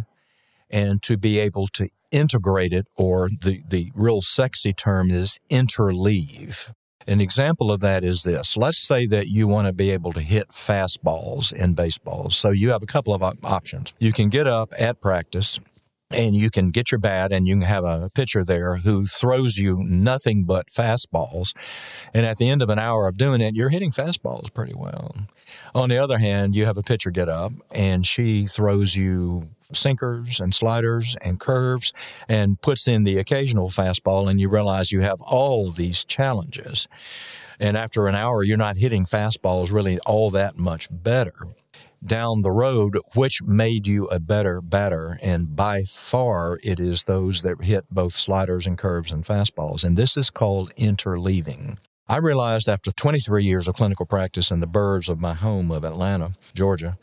and 0.68 1.00
to 1.04 1.16
be 1.16 1.38
able 1.38 1.68
to 1.68 1.90
integrate 2.10 2.72
it, 2.72 2.88
or 2.96 3.28
the, 3.28 3.62
the 3.68 3.92
real 3.94 4.20
sexy 4.20 4.72
term 4.72 5.10
is 5.10 5.38
interleave. 5.48 6.72
An 7.06 7.20
example 7.20 7.72
of 7.72 7.80
that 7.80 8.04
is 8.04 8.22
this. 8.22 8.56
Let's 8.56 8.78
say 8.78 9.06
that 9.06 9.28
you 9.28 9.46
want 9.46 9.66
to 9.66 9.72
be 9.72 9.90
able 9.90 10.12
to 10.12 10.20
hit 10.20 10.48
fastballs 10.50 11.52
in 11.52 11.74
baseballs. 11.74 12.36
So 12.36 12.50
you 12.50 12.70
have 12.70 12.82
a 12.82 12.86
couple 12.86 13.14
of 13.14 13.22
options. 13.22 13.92
You 13.98 14.12
can 14.12 14.28
get 14.28 14.46
up 14.46 14.72
at 14.78 15.00
practice 15.00 15.58
and 16.14 16.36
you 16.36 16.50
can 16.50 16.70
get 16.70 16.90
your 16.90 16.98
bat 16.98 17.32
and 17.32 17.46
you 17.46 17.54
can 17.54 17.62
have 17.62 17.84
a 17.84 18.10
pitcher 18.14 18.44
there 18.44 18.76
who 18.76 19.06
throws 19.06 19.58
you 19.58 19.82
nothing 19.82 20.44
but 20.44 20.66
fastballs. 20.68 21.54
And 22.14 22.26
at 22.26 22.38
the 22.38 22.48
end 22.48 22.62
of 22.62 22.68
an 22.68 22.78
hour 22.78 23.08
of 23.08 23.16
doing 23.16 23.40
it, 23.40 23.54
you're 23.54 23.70
hitting 23.70 23.90
fastballs 23.90 24.52
pretty 24.52 24.74
well. 24.74 25.14
On 25.74 25.88
the 25.88 25.98
other 25.98 26.18
hand, 26.18 26.54
you 26.54 26.66
have 26.66 26.76
a 26.76 26.82
pitcher 26.82 27.10
get 27.10 27.28
up 27.28 27.52
and 27.74 28.06
she 28.06 28.46
throws 28.46 28.96
you 28.96 29.48
sinkers 29.72 30.40
and 30.40 30.54
sliders 30.54 31.16
and 31.22 31.40
curves 31.40 31.92
and 32.28 32.60
puts 32.60 32.86
in 32.86 33.04
the 33.04 33.18
occasional 33.18 33.70
fastball, 33.70 34.28
and 34.30 34.40
you 34.40 34.48
realize 34.48 34.92
you 34.92 35.00
have 35.00 35.20
all 35.22 35.70
these 35.70 36.04
challenges. 36.04 36.88
And 37.58 37.76
after 37.76 38.06
an 38.06 38.14
hour, 38.14 38.42
you're 38.42 38.56
not 38.56 38.76
hitting 38.76 39.06
fastballs 39.06 39.72
really 39.72 39.98
all 40.00 40.30
that 40.30 40.56
much 40.56 40.88
better 40.90 41.32
down 42.04 42.42
the 42.42 42.50
road, 42.50 42.98
which 43.14 43.42
made 43.42 43.86
you 43.86 44.06
a 44.06 44.20
better 44.20 44.60
batter. 44.60 45.18
And 45.22 45.54
by 45.54 45.84
far, 45.84 46.58
it 46.62 46.80
is 46.80 47.04
those 47.04 47.42
that 47.42 47.62
hit 47.62 47.84
both 47.90 48.14
sliders 48.14 48.66
and 48.66 48.76
curves 48.76 49.12
and 49.12 49.24
fastballs. 49.24 49.84
And 49.84 49.96
this 49.96 50.16
is 50.16 50.30
called 50.30 50.74
interleaving. 50.76 51.78
I 52.08 52.16
realized 52.16 52.68
after 52.68 52.90
23 52.90 53.44
years 53.44 53.68
of 53.68 53.76
clinical 53.76 54.04
practice 54.04 54.50
in 54.50 54.60
the 54.60 54.66
burbs 54.66 55.08
of 55.08 55.20
my 55.20 55.34
home 55.34 55.70
of 55.70 55.84
Atlanta, 55.84 56.32
Georgia, 56.52 56.98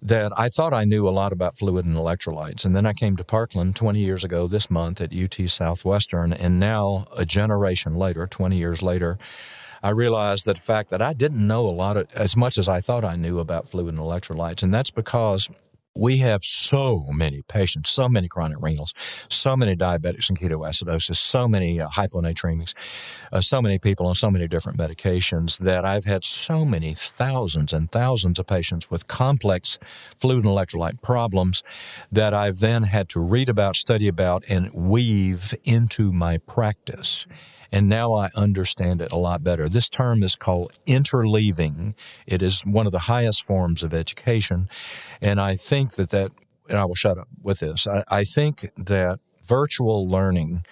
that 0.00 0.32
I 0.36 0.48
thought 0.48 0.72
I 0.72 0.84
knew 0.84 1.06
a 1.06 1.10
lot 1.10 1.32
about 1.32 1.56
fluid 1.56 1.84
and 1.84 1.96
electrolytes. 1.96 2.64
And 2.64 2.74
then 2.74 2.86
I 2.86 2.92
came 2.92 3.16
to 3.18 3.24
Parkland 3.24 3.76
20 3.76 4.00
years 4.00 4.24
ago 4.24 4.48
this 4.48 4.70
month 4.70 5.00
at 5.00 5.14
UT 5.14 5.48
Southwestern. 5.48 6.32
And 6.32 6.58
now, 6.58 7.04
a 7.16 7.24
generation 7.24 7.94
later, 7.94 8.26
20 8.26 8.56
years 8.56 8.82
later, 8.82 9.18
I 9.82 9.90
realized 9.90 10.46
that 10.46 10.56
the 10.56 10.62
fact 10.62 10.90
that 10.90 11.02
I 11.02 11.12
didn't 11.12 11.46
know 11.46 11.66
a 11.66 11.70
lot 11.70 11.96
of, 11.96 12.12
as 12.14 12.36
much 12.36 12.58
as 12.58 12.68
I 12.68 12.80
thought 12.80 13.04
I 13.04 13.16
knew 13.16 13.38
about 13.38 13.68
fluid 13.68 13.94
and 13.94 14.02
electrolytes. 14.02 14.62
And 14.62 14.72
that's 14.72 14.90
because 14.90 15.48
we 15.98 16.18
have 16.18 16.44
so 16.44 17.06
many 17.12 17.42
patients, 17.48 17.90
so 17.90 18.08
many 18.08 18.28
chronic 18.28 18.58
renals, 18.58 18.92
so 19.28 19.56
many 19.56 19.74
diabetics 19.74 20.28
and 20.28 20.38
ketoacidosis, 20.38 21.16
so 21.16 21.48
many 21.48 21.80
uh, 21.80 21.88
hyponatremics, 21.88 22.72
uh, 23.32 23.40
so 23.40 23.60
many 23.60 23.80
people 23.80 24.06
on 24.06 24.14
so 24.14 24.30
many 24.30 24.46
different 24.46 24.78
medications 24.78 25.58
that 25.58 25.84
I've 25.84 26.04
had 26.04 26.22
so 26.24 26.64
many 26.64 26.94
thousands 26.94 27.72
and 27.72 27.90
thousands 27.90 28.38
of 28.38 28.46
patients 28.46 28.90
with 28.90 29.08
complex 29.08 29.78
fluid 30.16 30.44
and 30.44 30.54
electrolyte 30.54 31.02
problems 31.02 31.64
that 32.12 32.32
I've 32.32 32.60
then 32.60 32.84
had 32.84 33.08
to 33.10 33.20
read 33.20 33.48
about, 33.48 33.74
study 33.74 34.06
about, 34.06 34.44
and 34.48 34.72
weave 34.72 35.52
into 35.64 36.12
my 36.12 36.38
practice. 36.38 37.26
And 37.70 37.88
now 37.88 38.14
I 38.14 38.30
understand 38.34 39.02
it 39.02 39.12
a 39.12 39.18
lot 39.18 39.44
better. 39.44 39.68
This 39.68 39.88
term 39.88 40.22
is 40.22 40.36
called 40.36 40.72
interleaving. 40.86 41.94
It 42.26 42.42
is 42.42 42.62
one 42.62 42.86
of 42.86 42.92
the 42.92 43.00
highest 43.00 43.44
forms 43.44 43.82
of 43.82 43.92
education. 43.92 44.68
And 45.20 45.40
I 45.40 45.56
think 45.56 45.92
that 45.94 46.10
that, 46.10 46.32
and 46.68 46.78
I 46.78 46.84
will 46.84 46.94
shut 46.94 47.18
up 47.18 47.28
with 47.42 47.60
this, 47.60 47.86
I, 47.86 48.04
I 48.10 48.24
think 48.24 48.70
that 48.76 49.20
virtual 49.44 50.08
learning, 50.08 50.64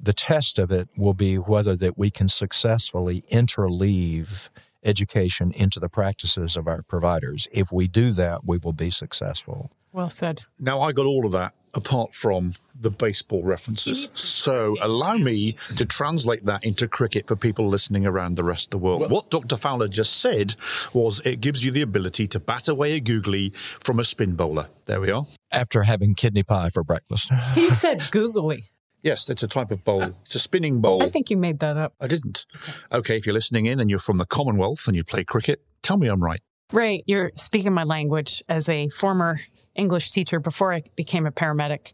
the 0.00 0.12
test 0.12 0.58
of 0.58 0.70
it 0.70 0.88
will 0.96 1.14
be 1.14 1.36
whether 1.36 1.76
that 1.76 1.98
we 1.98 2.10
can 2.10 2.28
successfully 2.28 3.22
interleave 3.32 4.48
education 4.84 5.52
into 5.52 5.80
the 5.80 5.88
practices 5.88 6.56
of 6.56 6.68
our 6.68 6.82
providers. 6.82 7.48
If 7.52 7.72
we 7.72 7.88
do 7.88 8.10
that, 8.12 8.44
we 8.44 8.58
will 8.58 8.72
be 8.72 8.90
successful. 8.90 9.70
Well 9.96 10.10
said. 10.10 10.42
Now, 10.60 10.80
I 10.82 10.92
got 10.92 11.06
all 11.06 11.24
of 11.24 11.32
that 11.32 11.54
apart 11.72 12.12
from 12.12 12.52
the 12.78 12.90
baseball 12.90 13.42
references. 13.42 14.06
So 14.10 14.76
allow 14.82 15.16
me 15.16 15.56
to 15.78 15.86
translate 15.86 16.44
that 16.44 16.62
into 16.66 16.86
cricket 16.86 17.26
for 17.26 17.34
people 17.34 17.66
listening 17.66 18.04
around 18.04 18.34
the 18.34 18.44
rest 18.44 18.66
of 18.66 18.70
the 18.72 18.78
world. 18.84 19.00
Well, 19.00 19.08
what 19.08 19.30
Dr. 19.30 19.56
Fowler 19.56 19.88
just 19.88 20.18
said 20.18 20.54
was 20.92 21.26
it 21.26 21.40
gives 21.40 21.64
you 21.64 21.70
the 21.70 21.80
ability 21.80 22.28
to 22.28 22.38
bat 22.38 22.68
away 22.68 22.92
a 22.92 23.00
googly 23.00 23.54
from 23.54 23.98
a 23.98 24.04
spin 24.04 24.34
bowler. 24.34 24.68
There 24.84 25.00
we 25.00 25.10
are. 25.10 25.24
After 25.50 25.84
having 25.84 26.14
kidney 26.14 26.42
pie 26.42 26.68
for 26.68 26.84
breakfast. 26.84 27.32
He 27.54 27.70
said 27.70 28.02
googly. 28.10 28.64
Yes, 29.02 29.30
it's 29.30 29.42
a 29.42 29.48
type 29.48 29.70
of 29.70 29.82
bowl. 29.82 30.02
It's 30.20 30.34
a 30.34 30.38
spinning 30.38 30.82
bowl. 30.82 31.02
I 31.02 31.08
think 31.08 31.30
you 31.30 31.38
made 31.38 31.60
that 31.60 31.78
up. 31.78 31.94
I 32.02 32.06
didn't. 32.06 32.44
Okay, 32.92 33.16
if 33.16 33.24
you're 33.24 33.32
listening 33.32 33.64
in 33.64 33.80
and 33.80 33.88
you're 33.88 33.98
from 33.98 34.18
the 34.18 34.26
Commonwealth 34.26 34.86
and 34.88 34.94
you 34.94 35.04
play 35.04 35.24
cricket, 35.24 35.62
tell 35.80 35.96
me 35.96 36.08
I'm 36.08 36.22
right. 36.22 36.40
Ray, 36.70 37.02
you're 37.06 37.32
speaking 37.36 37.72
my 37.72 37.84
language 37.84 38.42
as 38.46 38.68
a 38.68 38.90
former 38.90 39.38
English 39.76 40.10
teacher 40.10 40.40
before 40.40 40.72
I 40.72 40.82
became 40.96 41.26
a 41.26 41.32
paramedic 41.32 41.92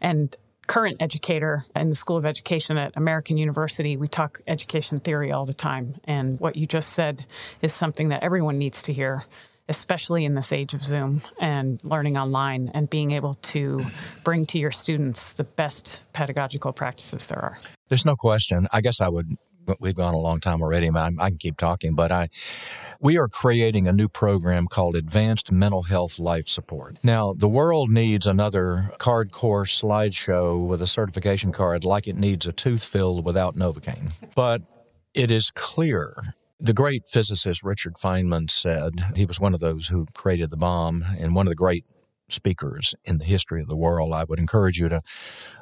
and 0.00 0.34
current 0.66 0.96
educator 1.00 1.64
in 1.74 1.88
the 1.88 1.94
School 1.94 2.16
of 2.16 2.26
Education 2.26 2.76
at 2.76 2.96
American 2.96 3.38
University. 3.38 3.96
We 3.96 4.08
talk 4.08 4.40
education 4.46 4.98
theory 4.98 5.30
all 5.30 5.46
the 5.46 5.54
time. 5.54 5.96
And 6.04 6.40
what 6.40 6.56
you 6.56 6.66
just 6.66 6.92
said 6.92 7.26
is 7.62 7.72
something 7.72 8.08
that 8.08 8.22
everyone 8.22 8.58
needs 8.58 8.82
to 8.82 8.92
hear 8.92 9.24
especially 9.68 10.24
in 10.24 10.34
this 10.34 10.52
age 10.52 10.74
of 10.74 10.84
Zoom 10.84 11.22
and 11.40 11.82
learning 11.82 12.16
online 12.16 12.70
and 12.74 12.88
being 12.88 13.10
able 13.10 13.34
to 13.34 13.80
bring 14.22 14.46
to 14.46 14.58
your 14.58 14.70
students 14.70 15.32
the 15.32 15.44
best 15.44 15.98
pedagogical 16.12 16.72
practices 16.72 17.26
there 17.26 17.40
are. 17.40 17.58
There's 17.88 18.04
no 18.04 18.16
question. 18.16 18.68
I 18.72 18.80
guess 18.80 19.00
I 19.00 19.08
would 19.08 19.36
we've 19.78 19.94
gone 19.94 20.14
a 20.14 20.18
long 20.18 20.40
time 20.40 20.62
already. 20.62 20.88
I, 20.90 21.06
I 21.18 21.30
can 21.30 21.38
keep 21.38 21.56
talking, 21.56 21.94
but 21.94 22.12
I, 22.12 22.28
we 23.00 23.18
are 23.18 23.28
creating 23.28 23.86
a 23.86 23.92
new 23.92 24.08
program 24.08 24.66
called 24.66 24.96
Advanced 24.96 25.52
Mental 25.52 25.84
Health 25.84 26.18
Life 26.18 26.48
Support. 26.48 27.04
Now, 27.04 27.32
the 27.32 27.48
world 27.48 27.90
needs 27.90 28.26
another 28.26 28.90
card 28.98 29.32
course 29.32 29.80
slideshow 29.80 30.66
with 30.66 30.80
a 30.82 30.86
certification 30.86 31.52
card 31.52 31.84
like 31.84 32.06
it 32.06 32.16
needs 32.16 32.46
a 32.46 32.52
tooth 32.52 32.84
filled 32.84 33.24
without 33.24 33.54
Novocaine. 33.54 34.12
But 34.34 34.62
it 35.14 35.30
is 35.30 35.50
clear 35.50 36.34
the 36.58 36.72
great 36.72 37.06
physicist 37.06 37.62
Richard 37.62 37.94
Feynman 37.94 38.50
said, 38.50 38.92
he 39.14 39.26
was 39.26 39.38
one 39.38 39.54
of 39.54 39.60
those 39.60 39.88
who 39.88 40.06
created 40.14 40.50
the 40.50 40.56
bomb 40.56 41.04
and 41.18 41.34
one 41.34 41.46
of 41.46 41.50
the 41.50 41.56
great 41.56 41.84
speakers 42.28 42.94
in 43.04 43.18
the 43.18 43.24
history 43.24 43.60
of 43.60 43.68
the 43.68 43.76
world. 43.76 44.12
I 44.12 44.24
would 44.24 44.38
encourage 44.38 44.78
you 44.78 44.88
to 44.88 45.02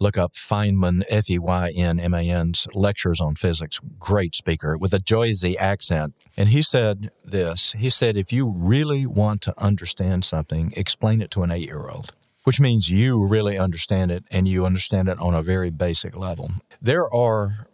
look 0.01 0.17
up 0.17 0.33
Feynman, 0.33 1.05
F 1.09 1.29
E 1.31 1.39
Y 1.39 1.73
N 1.77 2.01
M 2.01 2.15
A 2.15 2.29
N's 2.29 2.67
lectures 2.75 3.21
on 3.21 3.35
physics. 3.35 3.81
Great 3.99 4.35
speaker 4.35 4.77
with 4.77 4.93
a 4.93 4.99
Jersey 4.99 5.57
accent. 5.59 6.15
And 6.37 6.49
he 6.49 6.63
said 6.63 7.11
this 7.25 7.73
He 7.73 7.91
said, 7.91 8.17
if 8.17 8.33
you 8.33 8.51
really 8.51 9.07
want 9.07 9.43
to 9.43 9.55
understand 9.63 10.25
something, 10.25 10.73
explain 10.77 11.21
it 11.21 11.31
to 11.33 11.43
an 11.43 11.51
eight 11.51 11.67
year 11.67 11.89
old. 11.89 12.13
Which 12.45 12.61
means 12.61 12.91
you 12.91 13.27
really 13.27 13.59
understand 13.59 14.11
it 14.11 14.25
and 14.31 14.47
you 14.47 14.67
understand 14.67 15.09
it 15.09 15.19
on 15.19 15.35
a 15.35 15.43
very 15.43 15.71
basic 15.71 16.15
level. 16.15 16.51
There 16.81 17.09
are 17.13 17.69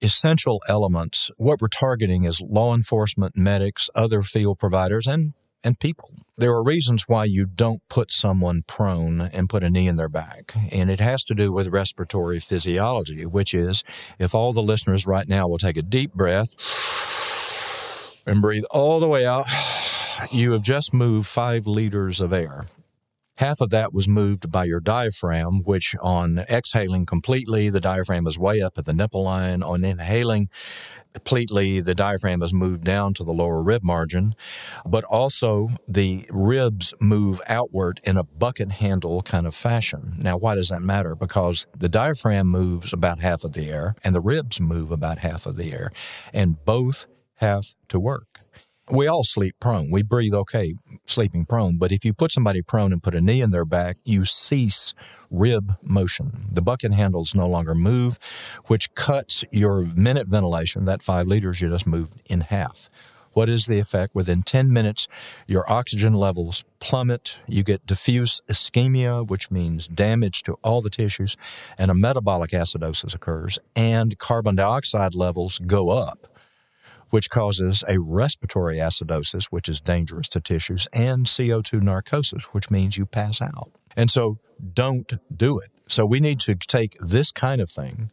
essential 0.00 0.62
elements. 0.68 1.30
What 1.36 1.60
we're 1.60 1.68
targeting 1.68 2.24
is 2.24 2.40
law 2.40 2.74
enforcement, 2.74 3.36
medics, 3.36 3.90
other 3.94 4.22
field 4.22 4.58
providers, 4.58 5.06
and 5.06 5.34
and 5.64 5.80
people. 5.80 6.12
There 6.36 6.52
are 6.52 6.62
reasons 6.62 7.08
why 7.08 7.24
you 7.24 7.46
don't 7.46 7.80
put 7.88 8.12
someone 8.12 8.62
prone 8.66 9.20
and 9.20 9.48
put 9.48 9.64
a 9.64 9.70
knee 9.70 9.88
in 9.88 9.96
their 9.96 10.08
back. 10.08 10.52
And 10.70 10.90
it 10.90 11.00
has 11.00 11.24
to 11.24 11.34
do 11.34 11.50
with 11.52 11.68
respiratory 11.68 12.38
physiology, 12.38 13.24
which 13.24 13.54
is 13.54 13.82
if 14.18 14.34
all 14.34 14.52
the 14.52 14.62
listeners 14.62 15.06
right 15.06 15.26
now 15.26 15.48
will 15.48 15.58
take 15.58 15.78
a 15.78 15.82
deep 15.82 16.12
breath 16.12 16.50
and 18.26 18.42
breathe 18.42 18.64
all 18.70 19.00
the 19.00 19.08
way 19.08 19.24
out, 19.24 19.46
you 20.30 20.52
have 20.52 20.62
just 20.62 20.92
moved 20.92 21.26
five 21.26 21.66
liters 21.66 22.20
of 22.20 22.32
air. 22.32 22.66
Half 23.38 23.60
of 23.60 23.70
that 23.70 23.92
was 23.92 24.06
moved 24.06 24.52
by 24.52 24.64
your 24.64 24.78
diaphragm, 24.78 25.62
which 25.64 25.96
on 26.00 26.38
exhaling 26.48 27.04
completely, 27.04 27.68
the 27.68 27.80
diaphragm 27.80 28.28
is 28.28 28.38
way 28.38 28.62
up 28.62 28.78
at 28.78 28.84
the 28.84 28.92
nipple 28.92 29.24
line. 29.24 29.60
On 29.60 29.84
inhaling 29.84 30.48
completely, 31.12 31.80
the 31.80 31.96
diaphragm 31.96 32.42
is 32.42 32.54
moved 32.54 32.84
down 32.84 33.12
to 33.14 33.24
the 33.24 33.32
lower 33.32 33.60
rib 33.60 33.82
margin. 33.82 34.36
But 34.86 35.02
also, 35.04 35.70
the 35.88 36.26
ribs 36.30 36.94
move 37.00 37.40
outward 37.48 38.00
in 38.04 38.16
a 38.16 38.22
bucket 38.22 38.72
handle 38.72 39.20
kind 39.22 39.48
of 39.48 39.54
fashion. 39.54 40.14
Now, 40.18 40.36
why 40.36 40.54
does 40.54 40.68
that 40.68 40.82
matter? 40.82 41.16
Because 41.16 41.66
the 41.76 41.88
diaphragm 41.88 42.46
moves 42.46 42.92
about 42.92 43.18
half 43.18 43.42
of 43.42 43.52
the 43.52 43.68
air, 43.68 43.96
and 44.04 44.14
the 44.14 44.20
ribs 44.20 44.60
move 44.60 44.92
about 44.92 45.18
half 45.18 45.44
of 45.44 45.56
the 45.56 45.72
air, 45.72 45.90
and 46.32 46.64
both 46.64 47.06
have 47.38 47.74
to 47.88 47.98
work. 47.98 48.33
We 48.90 49.06
all 49.06 49.24
sleep 49.24 49.56
prone. 49.60 49.90
We 49.90 50.02
breathe 50.02 50.34
okay 50.34 50.74
sleeping 51.06 51.46
prone. 51.46 51.78
But 51.78 51.90
if 51.90 52.04
you 52.04 52.12
put 52.12 52.32
somebody 52.32 52.60
prone 52.60 52.92
and 52.92 53.02
put 53.02 53.14
a 53.14 53.20
knee 53.20 53.40
in 53.40 53.50
their 53.50 53.64
back, 53.64 53.96
you 54.04 54.26
cease 54.26 54.92
rib 55.30 55.72
motion. 55.82 56.48
The 56.52 56.60
bucket 56.60 56.92
handles 56.92 57.34
no 57.34 57.48
longer 57.48 57.74
move, 57.74 58.18
which 58.66 58.94
cuts 58.94 59.42
your 59.50 59.82
minute 59.82 60.28
ventilation, 60.28 60.84
that 60.84 61.02
five 61.02 61.26
liters 61.26 61.62
you 61.62 61.70
just 61.70 61.86
moved, 61.86 62.20
in 62.28 62.42
half. 62.42 62.90
What 63.32 63.48
is 63.48 63.66
the 63.66 63.80
effect? 63.80 64.14
Within 64.14 64.42
10 64.42 64.72
minutes, 64.72 65.08
your 65.48 65.70
oxygen 65.70 66.14
levels 66.14 66.62
plummet. 66.78 67.38
You 67.48 67.64
get 67.64 67.86
diffuse 67.86 68.40
ischemia, 68.48 69.26
which 69.26 69.50
means 69.50 69.88
damage 69.88 70.42
to 70.44 70.56
all 70.62 70.80
the 70.82 70.90
tissues, 70.90 71.36
and 71.76 71.90
a 71.90 71.94
metabolic 71.94 72.50
acidosis 72.50 73.14
occurs, 73.14 73.58
and 73.74 74.18
carbon 74.18 74.54
dioxide 74.54 75.14
levels 75.14 75.58
go 75.58 75.88
up 75.88 76.28
which 77.14 77.30
causes 77.30 77.84
a 77.86 77.96
respiratory 78.00 78.78
acidosis, 78.78 79.44
which 79.44 79.68
is 79.68 79.80
dangerous 79.80 80.28
to 80.28 80.40
tissues, 80.40 80.88
and 80.92 81.26
CO2 81.26 81.80
narcosis, 81.80 82.46
which 82.46 82.72
means 82.72 82.98
you 82.98 83.06
pass 83.06 83.40
out. 83.40 83.70
And 83.94 84.10
so 84.10 84.38
don't 84.72 85.12
do 85.32 85.60
it. 85.60 85.70
So 85.86 86.04
we 86.04 86.18
need 86.18 86.40
to 86.40 86.56
take 86.56 86.96
this 86.98 87.30
kind 87.30 87.60
of 87.60 87.70
thing 87.70 88.10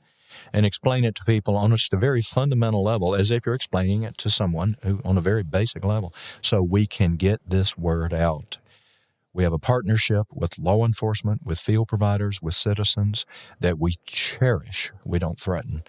and 0.54 0.68
explain 0.68 1.04
it 1.04 1.16
to 1.16 1.26
people 1.26 1.58
on 1.58 1.72
just 1.72 1.92
a 1.94 1.98
very 1.98 2.22
fundamental 2.22 2.84
level, 2.84 3.16
as 3.16 3.32
if 3.32 3.44
you're 3.44 3.56
explaining 3.56 4.04
it 4.04 4.20
to 4.20 4.30
someone 4.30 4.78
who 4.84 5.02
on 5.04 5.18
a 5.18 5.22
very 5.22 5.42
basic 5.42 5.84
level, 5.84 6.14
so 6.40 6.62
we 6.62 6.86
can 6.86 7.16
get 7.16 7.42
this 7.44 7.76
word 7.76 8.14
out. 8.14 8.60
We 9.34 9.42
have 9.42 9.54
a 9.54 9.58
partnership 9.58 10.28
with 10.32 10.60
law 10.60 10.86
enforcement, 10.86 11.42
with 11.44 11.58
field 11.58 11.88
providers, 11.88 12.40
with 12.40 12.54
citizens 12.54 13.26
that 13.60 13.80
we 13.80 13.96
cherish. 14.06 14.92
We 15.04 15.18
don't 15.18 15.40
threaten. 15.40 15.82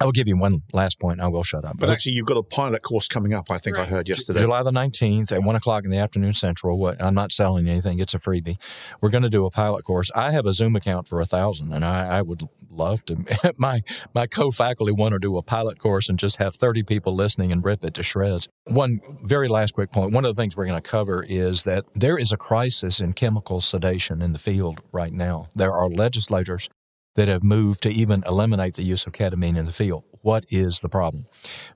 I 0.00 0.04
will 0.04 0.12
give 0.12 0.28
you 0.28 0.36
one 0.36 0.62
last 0.72 1.00
point. 1.00 1.20
I 1.20 1.28
will 1.28 1.42
shut 1.42 1.64
up. 1.64 1.76
But 1.78 1.90
actually, 1.90 2.12
you've 2.12 2.26
got 2.26 2.36
a 2.36 2.42
pilot 2.42 2.82
course 2.82 3.08
coming 3.08 3.34
up. 3.34 3.50
I 3.50 3.58
think 3.58 3.76
right. 3.76 3.86
I 3.86 3.90
heard 3.90 4.08
yesterday, 4.08 4.40
July 4.40 4.62
the 4.62 4.72
nineteenth 4.72 5.32
at 5.32 5.42
one 5.42 5.56
o'clock 5.56 5.84
in 5.84 5.90
the 5.90 5.98
afternoon 5.98 6.34
Central. 6.34 6.94
I'm 7.00 7.14
not 7.14 7.32
selling 7.32 7.68
anything; 7.68 7.98
it's 7.98 8.14
a 8.14 8.18
freebie. 8.18 8.56
We're 9.00 9.10
going 9.10 9.22
to 9.22 9.30
do 9.30 9.44
a 9.44 9.50
pilot 9.50 9.84
course. 9.84 10.10
I 10.14 10.30
have 10.30 10.46
a 10.46 10.52
Zoom 10.52 10.76
account 10.76 11.08
for 11.08 11.20
a 11.20 11.26
thousand, 11.26 11.72
and 11.72 11.84
I, 11.84 12.18
I 12.18 12.22
would 12.22 12.42
love 12.70 13.04
to. 13.06 13.52
my 13.58 13.82
my 14.14 14.26
co-faculty 14.26 14.92
want 14.92 15.12
to 15.12 15.18
do 15.18 15.36
a 15.36 15.42
pilot 15.42 15.78
course 15.78 16.08
and 16.08 16.18
just 16.18 16.36
have 16.36 16.54
thirty 16.54 16.82
people 16.82 17.14
listening 17.14 17.50
and 17.50 17.64
rip 17.64 17.84
it 17.84 17.94
to 17.94 18.02
shreds. 18.02 18.48
One 18.64 19.00
very 19.22 19.48
last 19.48 19.74
quick 19.74 19.90
point. 19.90 20.12
One 20.12 20.24
of 20.24 20.34
the 20.34 20.40
things 20.40 20.56
we're 20.56 20.66
going 20.66 20.80
to 20.80 20.90
cover 20.90 21.24
is 21.28 21.64
that 21.64 21.84
there 21.94 22.18
is 22.18 22.32
a 22.32 22.36
crisis 22.36 23.00
in 23.00 23.14
chemical 23.14 23.60
sedation 23.60 24.22
in 24.22 24.32
the 24.32 24.38
field 24.38 24.80
right 24.92 25.12
now. 25.12 25.48
There 25.54 25.72
are 25.72 25.88
legislators 25.88 26.68
that 27.14 27.28
have 27.28 27.42
moved 27.42 27.82
to 27.82 27.90
even 27.90 28.22
eliminate 28.26 28.74
the 28.74 28.82
use 28.82 29.06
of 29.06 29.12
ketamine 29.12 29.56
in 29.56 29.64
the 29.64 29.72
field. 29.72 30.04
What 30.22 30.44
is 30.50 30.80
the 30.80 30.88
problem? 30.88 31.26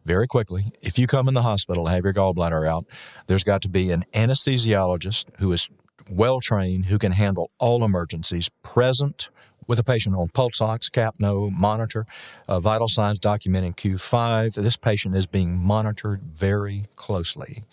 Very 0.04 0.26
quickly, 0.26 0.72
if 0.80 0.98
you 0.98 1.06
come 1.06 1.28
in 1.28 1.34
the 1.34 1.42
hospital 1.42 1.86
and 1.86 1.94
have 1.94 2.04
your 2.04 2.12
gallbladder 2.12 2.68
out, 2.68 2.86
there's 3.26 3.44
got 3.44 3.62
to 3.62 3.68
be 3.68 3.90
an 3.90 4.04
anesthesiologist 4.14 5.26
who 5.38 5.52
is 5.52 5.68
well 6.10 6.40
trained, 6.40 6.86
who 6.86 6.98
can 6.98 7.12
handle 7.12 7.50
all 7.58 7.84
emergencies, 7.84 8.50
present 8.62 9.30
with 9.66 9.78
a 9.78 9.84
patient 9.84 10.16
on 10.16 10.28
pulse 10.28 10.60
ox, 10.60 10.90
capno, 10.90 11.50
monitor, 11.50 12.04
uh, 12.48 12.60
vital 12.60 12.88
signs 12.88 13.20
documenting 13.20 13.74
Q5. 13.74 14.54
This 14.54 14.76
patient 14.76 15.16
is 15.16 15.26
being 15.26 15.56
monitored 15.56 16.22
very 16.22 16.84
closely 16.96 17.64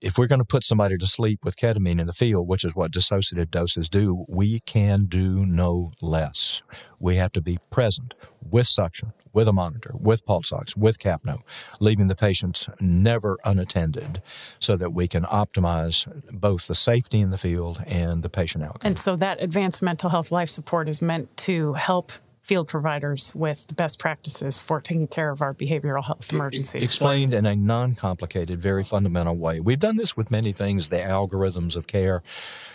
if 0.00 0.16
we're 0.16 0.26
going 0.26 0.38
to 0.38 0.44
put 0.44 0.62
somebody 0.62 0.96
to 0.96 1.06
sleep 1.06 1.44
with 1.44 1.56
ketamine 1.56 2.00
in 2.00 2.06
the 2.06 2.12
field, 2.12 2.46
which 2.46 2.64
is 2.64 2.74
what 2.74 2.92
dissociative 2.92 3.50
doses 3.50 3.88
do, 3.88 4.24
we 4.28 4.60
can 4.60 5.06
do 5.06 5.44
no 5.44 5.92
less. 6.00 6.62
We 7.00 7.16
have 7.16 7.32
to 7.32 7.40
be 7.40 7.58
present 7.70 8.14
with 8.40 8.66
suction, 8.66 9.12
with 9.32 9.48
a 9.48 9.52
monitor, 9.52 9.92
with 9.94 10.24
pulse 10.24 10.52
ox, 10.52 10.76
with 10.76 10.98
capno, 10.98 11.40
leaving 11.80 12.06
the 12.06 12.14
patients 12.14 12.68
never 12.80 13.38
unattended 13.44 14.22
so 14.60 14.76
that 14.76 14.92
we 14.92 15.08
can 15.08 15.24
optimize 15.24 16.06
both 16.30 16.68
the 16.68 16.74
safety 16.74 17.20
in 17.20 17.30
the 17.30 17.38
field 17.38 17.82
and 17.86 18.22
the 18.22 18.30
patient 18.30 18.64
outcome. 18.64 18.80
And 18.82 18.98
so 18.98 19.16
that 19.16 19.42
advanced 19.42 19.82
mental 19.82 20.10
health 20.10 20.30
life 20.30 20.48
support 20.48 20.88
is 20.88 21.02
meant 21.02 21.36
to 21.38 21.72
help 21.74 22.12
field 22.48 22.66
providers 22.66 23.34
with 23.34 23.66
the 23.66 23.74
best 23.74 23.98
practices 23.98 24.58
for 24.58 24.80
taking 24.80 25.06
care 25.06 25.30
of 25.30 25.42
our 25.42 25.52
behavioral 25.52 26.02
health 26.02 26.32
emergencies. 26.32 26.82
Explained 26.82 27.34
in 27.34 27.44
a 27.44 27.54
non 27.54 27.94
complicated, 27.94 28.58
very 28.58 28.82
fundamental 28.82 29.36
way. 29.36 29.60
We've 29.60 29.78
done 29.78 29.98
this 29.98 30.16
with 30.16 30.30
many 30.30 30.52
things, 30.52 30.88
the 30.88 30.96
algorithms 30.96 31.76
of 31.76 31.86
care 31.86 32.22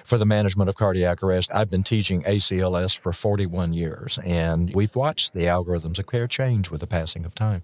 for 0.03 0.19
the 0.19 0.25
management 0.25 0.69
of 0.69 0.75
cardiac 0.75 1.23
arrest. 1.23 1.51
I've 1.55 1.71
been 1.71 1.81
teaching 1.81 2.21
ACLS 2.21 2.95
for 2.95 3.12
41 3.12 3.73
years, 3.73 4.19
and 4.23 4.73
we've 4.75 4.95
watched 4.95 5.33
the 5.33 5.45
algorithms 5.45 5.97
of 5.97 6.05
care 6.05 6.27
change 6.27 6.69
with 6.69 6.81
the 6.81 6.88
passing 6.88 7.25
of 7.25 7.33
time. 7.33 7.63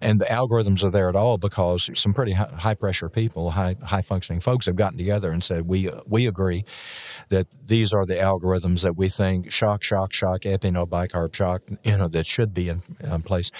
And 0.00 0.22
the 0.22 0.26
algorithms 0.26 0.82
are 0.82 0.90
there 0.90 1.10
at 1.10 1.16
all 1.16 1.36
because 1.36 1.90
some 1.94 2.14
pretty 2.14 2.32
high 2.32 2.74
pressure 2.74 3.10
people, 3.10 3.50
high, 3.50 3.76
high 3.84 4.00
functioning 4.00 4.40
folks 4.40 4.64
have 4.64 4.76
gotten 4.76 4.96
together 4.96 5.30
and 5.30 5.44
said, 5.44 5.68
we, 5.68 5.90
we 6.06 6.26
agree 6.26 6.64
that 7.28 7.46
these 7.66 7.92
are 7.92 8.06
the 8.06 8.14
algorithms 8.14 8.82
that 8.84 8.96
we 8.96 9.10
think 9.10 9.52
shock, 9.52 9.82
shock, 9.82 10.14
shock, 10.14 10.46
epi, 10.46 10.70
no 10.70 10.86
bicarb 10.86 11.34
shock, 11.42 11.62
you 11.82 11.96
know, 11.98 12.08
that 12.08 12.26
should 12.26 12.54
be 12.54 12.68
in, 12.68 12.82
in 13.00 13.22
place 13.22 13.50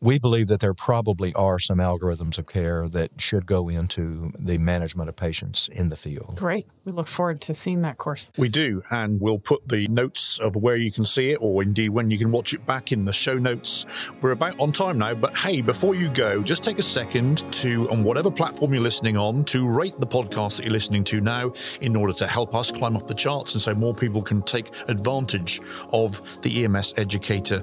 we 0.00 0.18
believe 0.18 0.48
that 0.48 0.60
there 0.60 0.74
probably 0.74 1.32
are 1.34 1.58
some 1.58 1.78
algorithms 1.78 2.38
of 2.38 2.46
care 2.46 2.86
that 2.88 3.18
should 3.18 3.46
go 3.46 3.68
into 3.68 4.30
the 4.38 4.58
management 4.58 5.08
of 5.08 5.16
patients 5.16 5.68
in 5.68 5.88
the 5.88 5.96
field. 5.96 6.36
Great. 6.36 6.66
We 6.84 6.92
look 6.92 7.08
forward 7.08 7.40
to 7.42 7.54
seeing 7.54 7.80
that 7.82 7.96
course. 7.96 8.30
We 8.36 8.50
do. 8.50 8.82
And 8.90 9.20
we'll 9.20 9.38
put 9.38 9.68
the 9.68 9.88
notes 9.88 10.38
of 10.38 10.54
where 10.54 10.76
you 10.76 10.92
can 10.92 11.06
see 11.06 11.30
it 11.30 11.38
or 11.40 11.62
indeed 11.62 11.90
when 11.90 12.10
you 12.10 12.18
can 12.18 12.30
watch 12.30 12.52
it 12.52 12.66
back 12.66 12.92
in 12.92 13.06
the 13.06 13.12
show 13.12 13.38
notes. 13.38 13.86
We're 14.20 14.32
about 14.32 14.60
on 14.60 14.72
time 14.72 14.98
now. 14.98 15.14
But 15.14 15.34
hey, 15.34 15.62
before 15.62 15.94
you 15.94 16.10
go, 16.10 16.42
just 16.42 16.62
take 16.62 16.78
a 16.78 16.82
second 16.82 17.50
to, 17.54 17.88
on 17.90 18.04
whatever 18.04 18.30
platform 18.30 18.74
you're 18.74 18.82
listening 18.82 19.16
on, 19.16 19.44
to 19.46 19.66
rate 19.66 19.98
the 19.98 20.06
podcast 20.06 20.56
that 20.56 20.64
you're 20.64 20.72
listening 20.72 21.04
to 21.04 21.22
now 21.22 21.52
in 21.80 21.96
order 21.96 22.12
to 22.12 22.26
help 22.26 22.54
us 22.54 22.70
climb 22.70 22.96
up 22.96 23.08
the 23.08 23.14
charts 23.14 23.54
and 23.54 23.62
so 23.62 23.74
more 23.74 23.94
people 23.94 24.20
can 24.20 24.42
take 24.42 24.70
advantage 24.88 25.60
of 25.90 26.42
the 26.42 26.64
EMS 26.64 26.94
educator. 26.98 27.62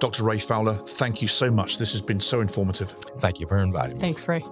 Dr. 0.00 0.24
Ray 0.24 0.40
Fowler, 0.40 0.74
thank 0.74 1.22
you 1.22 1.28
so 1.28 1.50
much 1.52 1.67
much. 1.68 1.78
This 1.78 1.92
has 1.92 2.02
been 2.02 2.20
so 2.20 2.40
informative. 2.40 2.90
Thank 3.18 3.40
you 3.40 3.46
for 3.46 3.58
inviting 3.58 3.96
me. 3.96 4.00
Thanks, 4.00 4.26
Ray. 4.26 4.44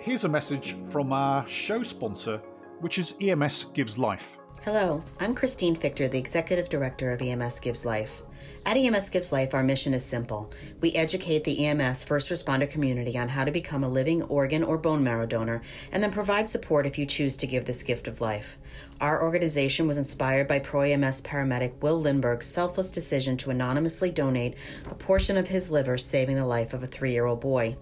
Here's 0.00 0.24
a 0.24 0.28
message 0.28 0.76
from 0.88 1.12
our 1.12 1.46
show 1.46 1.82
sponsor, 1.82 2.38
which 2.80 2.98
is 2.98 3.14
EMS 3.20 3.66
Gives 3.74 3.98
Life. 3.98 4.38
Hello, 4.62 5.02
I'm 5.20 5.34
Christine 5.34 5.76
Fichter, 5.76 6.10
the 6.10 6.18
Executive 6.18 6.68
Director 6.68 7.12
of 7.12 7.20
EMS 7.20 7.60
Gives 7.60 7.84
Life. 7.84 8.22
At 8.66 8.76
EMS 8.76 9.10
Gives 9.10 9.30
Life, 9.30 9.54
our 9.54 9.62
mission 9.62 9.94
is 9.94 10.04
simple. 10.04 10.50
We 10.80 10.92
educate 10.94 11.44
the 11.44 11.66
EMS 11.66 12.02
first 12.02 12.32
responder 12.32 12.68
community 12.68 13.16
on 13.16 13.28
how 13.28 13.44
to 13.44 13.52
become 13.52 13.84
a 13.84 13.88
living 13.88 14.24
organ 14.24 14.64
or 14.64 14.76
bone 14.76 15.04
marrow 15.04 15.24
donor 15.24 15.62
and 15.92 16.02
then 16.02 16.10
provide 16.10 16.50
support 16.50 16.84
if 16.84 16.98
you 16.98 17.06
choose 17.06 17.36
to 17.36 17.46
give 17.46 17.64
this 17.64 17.84
gift 17.84 18.08
of 18.08 18.20
life. 18.20 18.58
Our 19.00 19.22
organization 19.22 19.86
was 19.86 19.98
inspired 19.98 20.48
by 20.48 20.58
pro 20.58 20.80
EMS 20.80 21.20
paramedic 21.20 21.80
Will 21.80 22.00
Lindbergh's 22.00 22.46
selfless 22.46 22.90
decision 22.90 23.36
to 23.36 23.50
anonymously 23.50 24.10
donate 24.10 24.56
a 24.90 24.96
portion 24.96 25.36
of 25.36 25.46
his 25.46 25.70
liver, 25.70 25.96
saving 25.96 26.34
the 26.34 26.44
life 26.44 26.74
of 26.74 26.82
a 26.82 26.88
three 26.88 27.12
year 27.12 27.26
old 27.26 27.40
boy. 27.40 27.76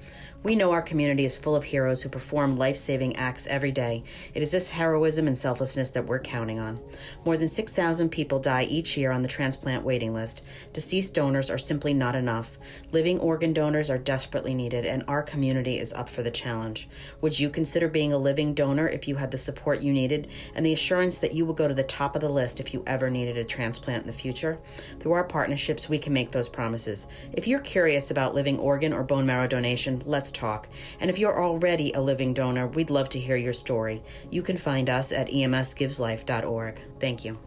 We 0.44 0.56
know 0.56 0.72
our 0.72 0.82
community 0.82 1.24
is 1.24 1.38
full 1.38 1.56
of 1.56 1.64
heroes 1.64 2.02
who 2.02 2.10
perform 2.10 2.56
life 2.56 2.76
saving 2.76 3.16
acts 3.16 3.46
every 3.46 3.72
day. 3.72 4.04
It 4.34 4.42
is 4.42 4.50
this 4.50 4.68
heroism 4.68 5.26
and 5.26 5.38
selflessness 5.38 5.88
that 5.92 6.04
we're 6.04 6.18
counting 6.18 6.58
on. 6.58 6.80
More 7.24 7.38
than 7.38 7.48
6,000 7.48 8.10
people 8.10 8.38
die 8.38 8.64
each 8.64 8.94
year 8.94 9.10
on 9.10 9.22
the 9.22 9.28
transplant 9.28 9.84
waiting 9.84 10.12
list. 10.12 10.42
Deceased 10.74 11.14
donors 11.14 11.48
are 11.48 11.56
simply 11.56 11.94
not 11.94 12.14
enough. 12.14 12.58
Living 12.92 13.18
organ 13.20 13.54
donors 13.54 13.88
are 13.88 13.96
desperately 13.96 14.52
needed, 14.52 14.84
and 14.84 15.02
our 15.08 15.22
community 15.22 15.78
is 15.78 15.94
up 15.94 16.10
for 16.10 16.22
the 16.22 16.30
challenge. 16.30 16.90
Would 17.22 17.40
you 17.40 17.48
consider 17.48 17.88
being 17.88 18.12
a 18.12 18.18
living 18.18 18.52
donor 18.52 18.86
if 18.86 19.08
you 19.08 19.16
had 19.16 19.30
the 19.30 19.38
support 19.38 19.80
you 19.80 19.94
needed 19.94 20.28
and 20.54 20.66
the 20.66 20.74
assurance 20.74 21.16
that 21.20 21.32
you 21.32 21.46
will 21.46 21.54
go 21.54 21.68
to 21.68 21.74
the 21.74 21.82
top 21.84 22.14
of 22.14 22.20
the 22.20 22.28
list 22.28 22.60
if 22.60 22.74
you 22.74 22.84
ever 22.86 23.08
needed 23.08 23.38
a 23.38 23.44
transplant 23.44 24.02
in 24.02 24.08
the 24.08 24.12
future? 24.12 24.58
Through 25.00 25.12
our 25.12 25.24
partnerships, 25.24 25.88
we 25.88 25.98
can 25.98 26.12
make 26.12 26.32
those 26.32 26.50
promises. 26.50 27.06
If 27.32 27.46
you're 27.46 27.60
curious 27.60 28.10
about 28.10 28.34
living 28.34 28.58
organ 28.58 28.92
or 28.92 29.04
bone 29.04 29.24
marrow 29.24 29.46
donation, 29.46 30.02
let's 30.04 30.33
talk. 30.34 30.68
And 31.00 31.08
if 31.08 31.18
you're 31.18 31.42
already 31.42 31.92
a 31.92 32.00
living 32.00 32.34
donor, 32.34 32.66
we'd 32.66 32.90
love 32.90 33.08
to 33.10 33.18
hear 33.18 33.36
your 33.36 33.52
story. 33.52 34.02
You 34.30 34.42
can 34.42 34.56
find 34.56 34.90
us 34.90 35.12
at 35.12 35.28
emsgiveslife.org. 35.28 36.80
Thank 37.00 37.24
you. 37.24 37.38